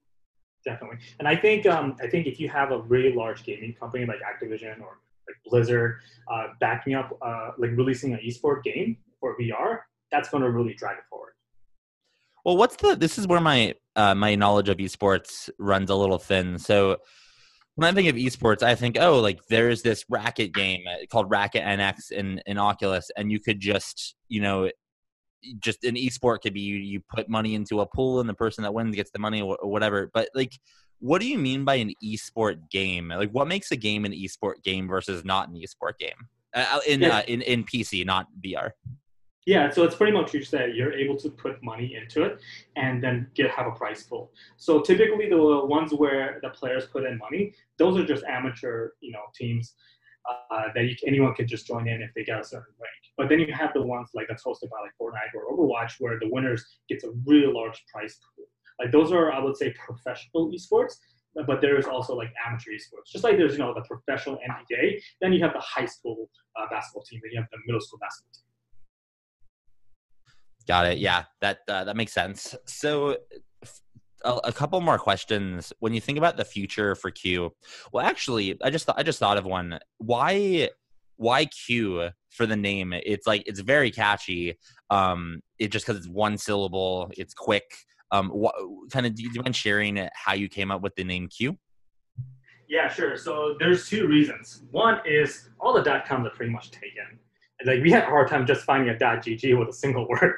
definitely. 0.64 0.98
And 1.18 1.28
I 1.28 1.36
think 1.36 1.66
um, 1.66 1.96
I 2.00 2.06
think 2.06 2.26
if 2.26 2.40
you 2.40 2.48
have 2.48 2.72
a 2.72 2.80
really 2.82 3.12
large 3.12 3.44
gaming 3.44 3.74
company 3.74 4.06
like 4.06 4.18
Activision 4.20 4.80
or 4.80 4.98
like 5.26 5.36
Blizzard 5.46 6.00
uh, 6.30 6.48
backing 6.60 6.94
up 6.94 7.16
uh, 7.22 7.50
like 7.58 7.70
releasing 7.72 8.12
an 8.12 8.20
esport 8.24 8.62
game 8.62 8.96
for 9.20 9.36
VR, 9.38 9.80
that's 10.10 10.28
going 10.28 10.42
to 10.42 10.50
really 10.50 10.74
drive 10.74 10.98
it 10.98 11.04
forward. 11.08 11.32
Well, 12.44 12.56
what's 12.56 12.76
the? 12.76 12.96
This 12.96 13.18
is 13.18 13.26
where 13.26 13.40
my 13.40 13.74
uh, 13.96 14.14
my 14.14 14.34
knowledge 14.34 14.68
of 14.68 14.78
esports 14.78 15.50
runs 15.58 15.90
a 15.90 15.94
little 15.94 16.18
thin. 16.18 16.58
So 16.58 16.98
when 17.74 17.88
I 17.88 17.94
think 17.94 18.08
of 18.08 18.16
esports, 18.16 18.62
I 18.62 18.74
think, 18.74 18.96
oh, 18.98 19.20
like 19.20 19.40
there's 19.48 19.82
this 19.82 20.04
racket 20.08 20.52
game 20.52 20.82
uh, 20.88 21.06
called 21.10 21.30
Racket 21.30 21.62
NX 21.62 22.12
in 22.12 22.40
in 22.46 22.58
Oculus, 22.58 23.10
and 23.16 23.30
you 23.30 23.40
could 23.40 23.60
just 23.60 24.14
you 24.28 24.40
know 24.40 24.70
just 25.58 25.84
an 25.84 25.94
esport 25.94 26.42
could 26.42 26.54
be 26.54 26.60
you, 26.60 26.76
you 26.76 27.00
put 27.14 27.28
money 27.28 27.54
into 27.54 27.80
a 27.80 27.86
pool 27.86 28.20
and 28.20 28.28
the 28.28 28.34
person 28.34 28.62
that 28.62 28.74
wins 28.74 28.94
gets 28.94 29.10
the 29.10 29.18
money 29.18 29.40
or, 29.40 29.56
or 29.56 29.70
whatever. 29.70 30.10
But 30.12 30.28
like, 30.34 30.52
what 30.98 31.20
do 31.20 31.28
you 31.28 31.38
mean 31.38 31.64
by 31.64 31.76
an 31.76 31.92
esport 32.04 32.68
game? 32.70 33.08
Like, 33.08 33.30
what 33.30 33.48
makes 33.48 33.70
a 33.70 33.76
game 33.76 34.04
an 34.04 34.12
esport 34.12 34.62
game 34.62 34.86
versus 34.86 35.24
not 35.24 35.48
an 35.48 35.54
esport 35.54 35.98
game 35.98 36.28
uh, 36.54 36.66
uh 36.72 36.80
in 36.86 37.00
yeah. 37.00 37.18
uh, 37.18 37.22
in 37.26 37.42
in 37.42 37.64
PC, 37.64 38.04
not 38.04 38.26
VR? 38.44 38.70
Yeah, 39.46 39.70
so 39.70 39.84
it's 39.84 39.94
pretty 39.94 40.12
much 40.12 40.34
you 40.34 40.44
said 40.44 40.76
you're 40.76 40.92
able 40.92 41.16
to 41.16 41.30
put 41.30 41.62
money 41.62 41.96
into 41.96 42.22
it 42.24 42.40
and 42.76 43.02
then 43.02 43.26
get 43.34 43.50
have 43.50 43.66
a 43.66 43.72
prize 43.72 44.02
pool. 44.02 44.32
So 44.58 44.80
typically 44.80 45.30
the 45.30 45.64
ones 45.64 45.92
where 45.94 46.38
the 46.42 46.50
players 46.50 46.86
put 46.86 47.04
in 47.04 47.16
money, 47.18 47.54
those 47.78 47.96
are 47.98 48.04
just 48.04 48.22
amateur, 48.24 48.90
you 49.00 49.12
know, 49.12 49.22
teams 49.34 49.74
uh, 50.28 50.68
that 50.74 50.84
you, 50.84 50.94
anyone 51.06 51.34
can 51.34 51.48
just 51.48 51.66
join 51.66 51.88
in 51.88 52.02
if 52.02 52.12
they 52.14 52.22
get 52.22 52.40
a 52.40 52.44
certain 52.44 52.74
rank. 52.78 52.89
But 53.20 53.28
then 53.28 53.38
you 53.38 53.52
have 53.52 53.74
the 53.74 53.82
ones 53.82 54.08
like 54.14 54.28
that's 54.28 54.42
hosted 54.42 54.70
by 54.70 54.78
like 54.80 54.92
Fortnite 54.98 55.34
or 55.34 55.54
Overwatch, 55.54 55.96
where 55.98 56.18
the 56.18 56.30
winners 56.30 56.64
gets 56.88 57.04
a 57.04 57.10
really 57.26 57.52
large 57.52 57.84
prize 57.92 58.18
pool. 58.34 58.46
Like 58.78 58.92
those 58.92 59.12
are, 59.12 59.30
I 59.30 59.38
would 59.40 59.58
say, 59.58 59.74
professional 59.86 60.50
esports. 60.50 60.94
But 61.46 61.60
there 61.60 61.78
is 61.78 61.84
also 61.84 62.16
like 62.16 62.32
amateur 62.46 62.70
esports. 62.70 63.12
Just 63.12 63.22
like 63.22 63.36
there's 63.36 63.52
you 63.52 63.58
know 63.58 63.74
the 63.74 63.82
professional 63.82 64.36
NBA, 64.36 65.02
then 65.20 65.34
you 65.34 65.44
have 65.44 65.52
the 65.52 65.60
high 65.60 65.84
school 65.84 66.30
uh, 66.56 66.64
basketball 66.70 67.02
team, 67.02 67.20
then 67.22 67.30
you 67.32 67.40
have 67.40 67.48
the 67.52 67.58
middle 67.66 67.82
school 67.82 67.98
basketball 67.98 68.32
team. 68.32 68.44
Got 70.66 70.86
it. 70.86 70.96
Yeah, 70.96 71.24
that 71.42 71.58
uh, 71.68 71.84
that 71.84 71.96
makes 71.96 72.14
sense. 72.14 72.56
So 72.64 73.18
a, 74.24 74.52
couple 74.52 74.80
more 74.80 74.98
questions. 74.98 75.74
When 75.80 75.92
you 75.92 76.00
think 76.00 76.16
about 76.16 76.38
the 76.38 76.44
future 76.44 76.94
for 76.94 77.10
Q, 77.10 77.52
well, 77.92 78.04
actually, 78.04 78.58
I 78.62 78.70
just 78.70 78.88
I 78.96 79.02
just 79.02 79.18
thought 79.18 79.36
of 79.36 79.44
one. 79.44 79.78
Why 79.98 80.70
why 81.20 81.44
Q 81.44 82.08
for 82.30 82.46
the 82.46 82.56
name? 82.56 82.94
It's 82.94 83.26
like 83.26 83.42
it's 83.46 83.60
very 83.60 83.90
catchy. 83.90 84.56
Um, 84.88 85.42
it 85.58 85.70
just 85.70 85.86
because 85.86 85.98
it's 85.98 86.08
one 86.08 86.38
syllable, 86.38 87.10
it's 87.16 87.34
quick. 87.34 87.64
Um, 88.10 88.30
what 88.30 88.54
kind 88.90 89.06
of 89.06 89.14
do 89.14 89.22
you 89.22 89.30
mind 89.36 89.54
sharing 89.54 90.08
how 90.14 90.32
you 90.32 90.48
came 90.48 90.70
up 90.70 90.80
with 90.80 90.94
the 90.96 91.04
name 91.04 91.28
Q? 91.28 91.58
Yeah, 92.68 92.88
sure. 92.88 93.16
So 93.18 93.56
there's 93.58 93.86
two 93.86 94.06
reasons. 94.06 94.62
One 94.70 95.00
is 95.04 95.50
all 95.60 95.74
the 95.74 95.82
dot 95.82 96.06
coms 96.06 96.26
are 96.26 96.30
pretty 96.30 96.52
much 96.52 96.70
taken. 96.70 97.18
Like 97.66 97.82
we 97.82 97.90
had 97.90 98.04
a 98.04 98.06
hard 98.06 98.28
time 98.28 98.46
just 98.46 98.64
finding 98.64 98.88
a 98.88 98.98
dot 98.98 99.18
gg 99.18 99.58
with 99.58 99.68
a 99.68 99.72
single 99.72 100.08
word. 100.08 100.34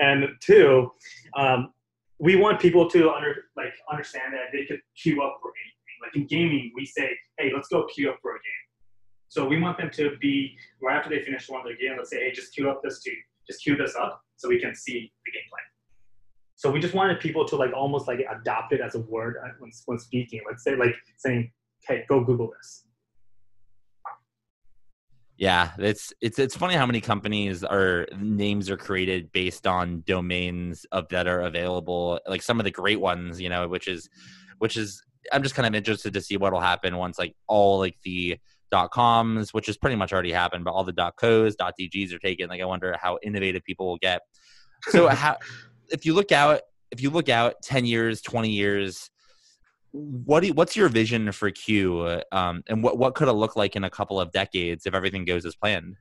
And 0.00 0.28
two, 0.40 0.92
um, 1.34 1.72
we 2.18 2.36
want 2.36 2.60
people 2.60 2.90
to 2.90 3.10
under 3.10 3.44
like 3.56 3.72
understand 3.90 4.34
that 4.34 4.52
they 4.52 4.66
could 4.66 4.80
queue 4.94 5.22
up 5.22 5.38
for 5.40 5.52
anything. 5.64 5.96
Like 6.04 6.16
in 6.16 6.26
gaming, 6.26 6.72
we 6.76 6.84
say, 6.84 7.10
hey, 7.38 7.50
let's 7.54 7.68
go 7.68 7.86
queue 7.86 8.10
up 8.10 8.18
for 8.20 8.32
a 8.32 8.38
game. 8.38 8.69
So 9.30 9.46
we 9.46 9.60
want 9.60 9.78
them 9.78 9.90
to 9.92 10.16
be 10.20 10.56
right 10.82 10.96
after 10.96 11.08
they 11.08 11.22
finish 11.22 11.48
one 11.48 11.60
of 11.60 11.66
their 11.66 11.76
game, 11.76 11.96
let's 11.96 12.10
say, 12.10 12.18
hey, 12.18 12.32
just 12.32 12.52
queue 12.52 12.68
up 12.68 12.82
this 12.82 13.00
to 13.04 13.12
just 13.46 13.62
queue 13.62 13.76
this 13.76 13.94
up 13.94 14.20
so 14.36 14.48
we 14.48 14.60
can 14.60 14.74
see 14.74 15.12
the 15.24 15.30
gameplay. 15.30 15.62
So 16.56 16.68
we 16.68 16.80
just 16.80 16.94
wanted 16.94 17.20
people 17.20 17.46
to 17.46 17.54
like 17.54 17.72
almost 17.72 18.08
like 18.08 18.18
adopt 18.28 18.72
it 18.72 18.80
as 18.80 18.96
a 18.96 19.00
word 19.02 19.36
uh, 19.42 19.50
when, 19.60 19.70
when 19.86 19.98
speaking. 20.00 20.40
Let's 20.48 20.64
say 20.64 20.74
like 20.74 20.96
saying, 21.16 21.52
hey, 21.86 22.04
go 22.08 22.24
Google 22.24 22.50
this. 22.58 22.86
Yeah, 25.36 25.70
it's 25.78 26.12
it's 26.20 26.40
it's 26.40 26.56
funny 26.56 26.74
how 26.74 26.84
many 26.84 27.00
companies 27.00 27.62
are 27.62 28.08
names 28.18 28.68
are 28.68 28.76
created 28.76 29.30
based 29.30 29.64
on 29.64 30.02
domains 30.08 30.84
of 30.90 31.08
that 31.10 31.28
are 31.28 31.42
available. 31.42 32.18
Like 32.26 32.42
some 32.42 32.58
of 32.58 32.64
the 32.64 32.72
great 32.72 33.00
ones, 33.00 33.40
you 33.40 33.48
know, 33.48 33.68
which 33.68 33.86
is 33.86 34.10
which 34.58 34.76
is 34.76 35.00
I'm 35.32 35.44
just 35.44 35.54
kind 35.54 35.68
of 35.68 35.74
interested 35.76 36.14
to 36.14 36.20
see 36.20 36.36
what'll 36.36 36.60
happen 36.60 36.96
once 36.96 37.16
like 37.16 37.36
all 37.46 37.78
like 37.78 37.96
the 38.02 38.38
dot 38.70 38.90
coms, 38.90 39.52
which 39.52 39.66
has 39.66 39.76
pretty 39.76 39.96
much 39.96 40.12
already 40.12 40.32
happened, 40.32 40.64
but 40.64 40.72
all 40.72 40.84
the 40.84 40.92
dot 40.92 41.14
co's, 41.16 41.56
dot 41.56 41.74
dgs 41.78 42.12
are 42.12 42.18
taken. 42.18 42.48
Like 42.48 42.60
I 42.60 42.64
wonder 42.64 42.96
how 43.00 43.18
innovative 43.22 43.64
people 43.64 43.86
will 43.86 43.98
get. 43.98 44.22
So 44.88 45.08
how 45.08 45.38
if 45.90 46.06
you 46.06 46.14
look 46.14 46.32
out 46.32 46.62
if 46.90 47.00
you 47.00 47.10
look 47.10 47.28
out 47.28 47.54
10 47.62 47.84
years, 47.84 48.20
20 48.20 48.50
years, 48.50 49.10
what 49.92 50.44
you, 50.44 50.52
what's 50.54 50.76
your 50.76 50.88
vision 50.88 51.30
for 51.32 51.50
Q, 51.50 52.20
um, 52.32 52.62
and 52.68 52.82
what 52.82 52.98
what 52.98 53.14
could 53.14 53.28
it 53.28 53.32
look 53.32 53.56
like 53.56 53.74
in 53.74 53.84
a 53.84 53.90
couple 53.90 54.20
of 54.20 54.30
decades 54.32 54.86
if 54.86 54.94
everything 54.94 55.24
goes 55.24 55.44
as 55.44 55.56
planned? 55.56 55.96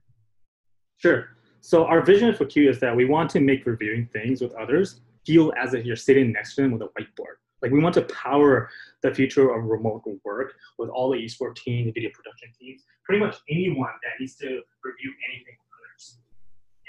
Sure. 0.98 1.30
So 1.62 1.86
our 1.86 2.02
vision 2.02 2.34
for 2.34 2.46
Q 2.46 2.70
is 2.70 2.80
that 2.80 2.96
we 2.96 3.06
want 3.06 3.30
to 3.32 3.40
make 3.40 3.66
reviewing 3.66 4.08
things 4.14 4.42
with 4.42 4.54
others 4.54 5.02
feel 5.26 5.52
as 5.62 5.74
if 5.74 5.86
you're 5.86 5.96
sitting 5.96 6.32
next 6.32 6.56
to 6.56 6.62
them 6.62 6.72
with 6.72 6.82
a 6.82 6.86
whiteboard. 6.86 7.36
Like 7.62 7.72
we 7.72 7.82
want 7.82 7.96
to 7.96 8.04
power 8.04 8.70
the 9.02 9.14
future 9.14 9.54
of 9.54 9.64
remote 9.66 10.04
work 10.24 10.54
with 10.78 10.90
all 10.90 11.12
the 11.12 11.18
esports 11.18 11.58
teams, 11.58 11.92
video 11.94 12.10
production 12.14 12.50
teams, 12.60 12.84
pretty 13.04 13.24
much 13.24 13.38
anyone 13.50 13.92
that 14.04 14.12
needs 14.20 14.36
to 14.36 14.62
review 14.84 15.14
anything 15.30 15.56
with 15.58 15.70
others. 15.80 16.20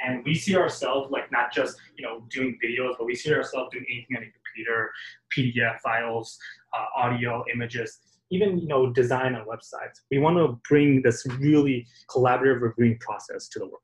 And 0.04 0.24
we 0.24 0.34
see 0.34 0.56
ourselves 0.56 1.10
like 1.10 1.30
not 1.30 1.52
just 1.52 1.76
you 1.96 2.04
know 2.04 2.24
doing 2.30 2.58
videos, 2.64 2.94
but 2.98 3.06
we 3.06 3.14
see 3.14 3.32
ourselves 3.32 3.70
doing 3.72 3.86
anything 3.90 4.16
on 4.16 4.22
a 4.22 4.32
computer, 4.32 4.90
PDF 5.36 5.80
files, 5.80 6.38
uh, 6.72 6.86
audio, 6.96 7.44
images, 7.52 7.98
even 8.30 8.58
you 8.58 8.66
know 8.66 8.92
design 8.92 9.34
on 9.34 9.46
websites. 9.46 10.00
We 10.10 10.18
want 10.18 10.36
to 10.38 10.60
bring 10.68 11.02
this 11.02 11.26
really 11.38 11.86
collaborative 12.08 12.60
reviewing 12.60 12.98
process 12.98 13.48
to 13.48 13.58
the 13.58 13.66
work 13.66 13.82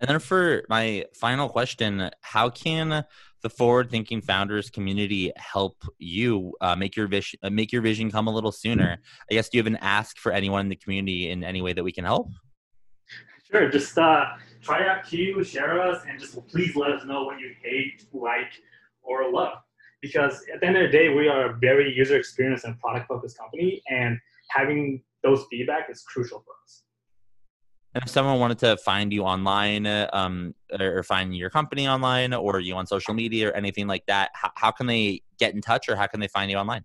And 0.00 0.08
then 0.08 0.18
for 0.20 0.64
my 0.68 1.04
final 1.14 1.48
question, 1.48 2.10
how 2.20 2.50
can 2.50 3.04
the 3.42 3.50
forward 3.50 3.90
thinking 3.90 4.20
founders 4.20 4.70
community 4.70 5.32
help 5.36 5.76
you 5.98 6.52
uh, 6.60 6.74
make 6.76 6.96
your 6.96 7.06
vision 7.06 7.38
uh, 7.42 7.50
make 7.50 7.72
your 7.72 7.82
vision 7.82 8.10
come 8.10 8.26
a 8.26 8.32
little 8.32 8.52
sooner? 8.52 8.98
I 9.30 9.34
guess 9.34 9.48
do 9.48 9.58
you 9.58 9.62
have 9.62 9.66
an 9.66 9.76
ask 9.76 10.16
for 10.18 10.32
anyone 10.32 10.60
in 10.62 10.68
the 10.68 10.76
community 10.76 11.30
in 11.30 11.44
any 11.44 11.62
way 11.62 11.72
that 11.72 11.84
we 11.84 11.92
can 11.92 12.04
help? 12.04 12.28
Sure. 13.50 13.70
Just 13.70 13.96
uh, 13.96 14.24
try 14.60 14.86
out 14.86 15.04
Q, 15.06 15.42
share 15.42 15.80
us, 15.80 16.02
and 16.08 16.20
just 16.20 16.36
please 16.48 16.76
let 16.76 16.90
us 16.90 17.04
know 17.06 17.24
what 17.24 17.40
you 17.40 17.52
hate, 17.62 18.04
like, 18.12 18.52
or 19.02 19.30
love. 19.30 19.58
Because 20.02 20.44
at 20.52 20.60
the 20.60 20.66
end 20.66 20.76
of 20.76 20.82
the 20.82 20.96
day, 20.96 21.08
we 21.08 21.28
are 21.28 21.50
a 21.50 21.58
very 21.58 21.92
user 21.92 22.16
experience 22.16 22.64
and 22.64 22.78
product 22.78 23.08
focused 23.08 23.38
company, 23.38 23.82
and 23.90 24.18
having 24.50 25.02
those 25.22 25.44
feedback 25.50 25.88
is 25.90 26.02
crucial 26.02 26.40
for 26.40 26.52
us. 26.64 26.82
And 27.94 28.04
if 28.04 28.10
someone 28.10 28.38
wanted 28.38 28.58
to 28.58 28.76
find 28.76 29.12
you 29.12 29.22
online, 29.22 29.86
um, 29.86 30.54
or 30.78 31.02
find 31.02 31.34
your 31.34 31.50
company 31.50 31.88
online, 31.88 32.34
or 32.34 32.60
you 32.60 32.74
on 32.74 32.86
social 32.86 33.14
media 33.14 33.48
or 33.48 33.52
anything 33.52 33.86
like 33.86 34.04
that, 34.06 34.30
how, 34.34 34.50
how 34.56 34.70
can 34.70 34.86
they 34.86 35.22
get 35.38 35.54
in 35.54 35.60
touch, 35.60 35.88
or 35.88 35.96
how 35.96 36.06
can 36.06 36.20
they 36.20 36.28
find 36.28 36.50
you 36.50 36.58
online? 36.58 36.84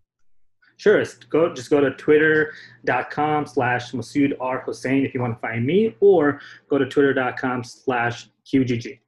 Sure. 0.77 1.03
Go 1.29 1.53
just 1.53 1.69
go 1.69 1.79
to 1.81 1.91
twitter.com 1.91 3.45
slash 3.45 3.91
Masood 3.91 4.33
R 4.39 4.63
Hossain 4.65 5.05
if 5.05 5.13
you 5.13 5.21
want 5.21 5.35
to 5.35 5.39
find 5.39 5.65
me, 5.65 5.95
or 5.99 6.39
go 6.69 6.77
to 6.77 6.85
twitter.com 6.85 7.63
slash 7.63 8.29
QGG. 8.51 8.99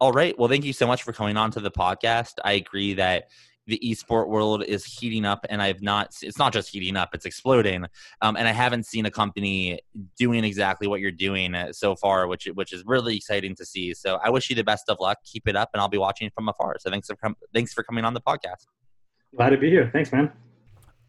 All 0.00 0.12
right. 0.12 0.36
Well, 0.38 0.48
thank 0.48 0.64
you 0.64 0.72
so 0.72 0.86
much 0.86 1.02
for 1.02 1.12
coming 1.12 1.36
on 1.36 1.50
to 1.50 1.60
the 1.60 1.70
podcast. 1.70 2.34
I 2.42 2.52
agree 2.52 2.94
that 2.94 3.28
the 3.66 3.80
esport 3.84 4.28
world 4.28 4.64
is 4.64 4.84
heating 4.84 5.24
up 5.24 5.44
and 5.48 5.62
i've 5.62 5.82
not 5.82 6.14
it's 6.22 6.38
not 6.38 6.52
just 6.52 6.70
heating 6.70 6.96
up 6.96 7.10
it's 7.14 7.26
exploding. 7.26 7.86
Um, 8.22 8.36
and 8.36 8.48
i 8.48 8.52
haven't 8.52 8.86
seen 8.86 9.06
a 9.06 9.10
company 9.10 9.78
doing 10.18 10.44
exactly 10.44 10.86
what 10.86 11.00
you're 11.00 11.10
doing 11.10 11.54
uh, 11.54 11.72
so 11.72 11.94
far 11.94 12.26
which 12.26 12.48
which 12.54 12.72
is 12.72 12.82
really 12.86 13.16
exciting 13.16 13.54
to 13.56 13.64
see. 13.64 13.94
So 13.94 14.18
i 14.24 14.30
wish 14.30 14.50
you 14.50 14.56
the 14.56 14.64
best 14.64 14.88
of 14.88 14.98
luck. 15.00 15.18
Keep 15.24 15.48
it 15.48 15.56
up 15.56 15.70
and 15.72 15.80
i'll 15.80 15.88
be 15.88 15.98
watching 15.98 16.30
from 16.34 16.48
afar. 16.48 16.76
So 16.80 16.90
thanks 16.90 17.06
for 17.06 17.16
com- 17.16 17.36
thanks 17.54 17.72
for 17.72 17.82
coming 17.82 18.04
on 18.04 18.14
the 18.14 18.20
podcast. 18.20 18.66
Glad 19.36 19.50
to 19.50 19.58
be 19.58 19.70
here. 19.70 19.90
Thanks, 19.92 20.12
man. 20.12 20.32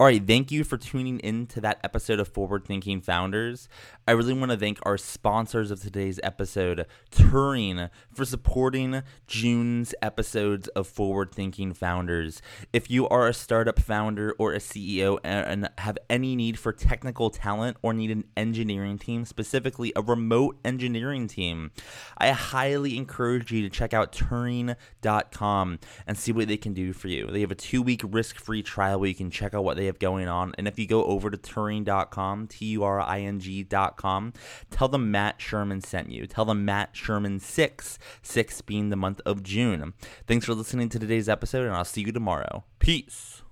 All 0.01 0.07
right, 0.07 0.25
thank 0.25 0.51
you 0.51 0.63
for 0.63 0.77
tuning 0.77 1.19
in 1.19 1.45
to 1.45 1.61
that 1.61 1.79
episode 1.83 2.19
of 2.19 2.27
Forward 2.27 2.65
Thinking 2.65 3.01
Founders. 3.01 3.69
I 4.07 4.13
really 4.13 4.33
want 4.33 4.49
to 4.49 4.57
thank 4.57 4.79
our 4.81 4.97
sponsors 4.97 5.69
of 5.69 5.79
today's 5.79 6.19
episode, 6.23 6.87
Turing, 7.11 7.87
for 8.11 8.25
supporting 8.25 9.03
June's 9.27 9.93
episodes 10.01 10.67
of 10.69 10.87
Forward 10.87 11.31
Thinking 11.31 11.75
Founders. 11.75 12.41
If 12.73 12.89
you 12.89 13.07
are 13.09 13.27
a 13.27 13.33
startup 13.33 13.79
founder 13.79 14.33
or 14.39 14.53
a 14.53 14.57
CEO 14.57 15.19
and 15.23 15.69
have 15.77 15.99
any 16.09 16.35
need 16.35 16.57
for 16.57 16.73
technical 16.73 17.29
talent 17.29 17.77
or 17.83 17.93
need 17.93 18.09
an 18.09 18.23
engineering 18.35 18.97
team, 18.97 19.23
specifically 19.23 19.93
a 19.95 20.01
remote 20.01 20.57
engineering 20.65 21.27
team, 21.27 21.69
I 22.17 22.31
highly 22.31 22.97
encourage 22.97 23.51
you 23.51 23.61
to 23.61 23.69
check 23.69 23.93
out 23.93 24.11
Turing.com 24.13 25.77
and 26.07 26.17
see 26.17 26.31
what 26.31 26.47
they 26.47 26.57
can 26.57 26.73
do 26.73 26.91
for 26.91 27.07
you. 27.07 27.27
They 27.27 27.41
have 27.41 27.51
a 27.51 27.55
two 27.55 27.83
week 27.83 28.01
risk 28.03 28.37
free 28.37 28.63
trial 28.63 28.99
where 28.99 29.09
you 29.09 29.13
can 29.13 29.29
check 29.29 29.53
out 29.53 29.63
what 29.63 29.77
they 29.77 29.90
have 29.91 29.99
going 29.99 30.27
on. 30.27 30.53
And 30.57 30.67
if 30.67 30.79
you 30.79 30.87
go 30.87 31.03
over 31.05 31.29
to 31.29 31.37
Turing.com, 31.37 32.47
T 32.47 32.65
U 32.65 32.83
R 32.83 32.99
I 32.99 33.21
N 33.21 33.39
G.com, 33.39 34.33
tell 34.69 34.87
them 34.87 35.11
Matt 35.11 35.41
Sherman 35.41 35.81
sent 35.81 36.11
you. 36.11 36.25
Tell 36.25 36.45
them 36.45 36.65
Matt 36.65 36.89
Sherman 36.93 37.39
6, 37.39 37.99
6 38.21 38.61
being 38.61 38.89
the 38.89 38.95
month 38.95 39.21
of 39.25 39.43
June. 39.43 39.93
Thanks 40.27 40.45
for 40.45 40.53
listening 40.53 40.89
to 40.89 40.99
today's 40.99 41.29
episode, 41.29 41.65
and 41.65 41.75
I'll 41.75 41.85
see 41.85 42.01
you 42.01 42.11
tomorrow. 42.11 42.63
Peace. 42.79 43.43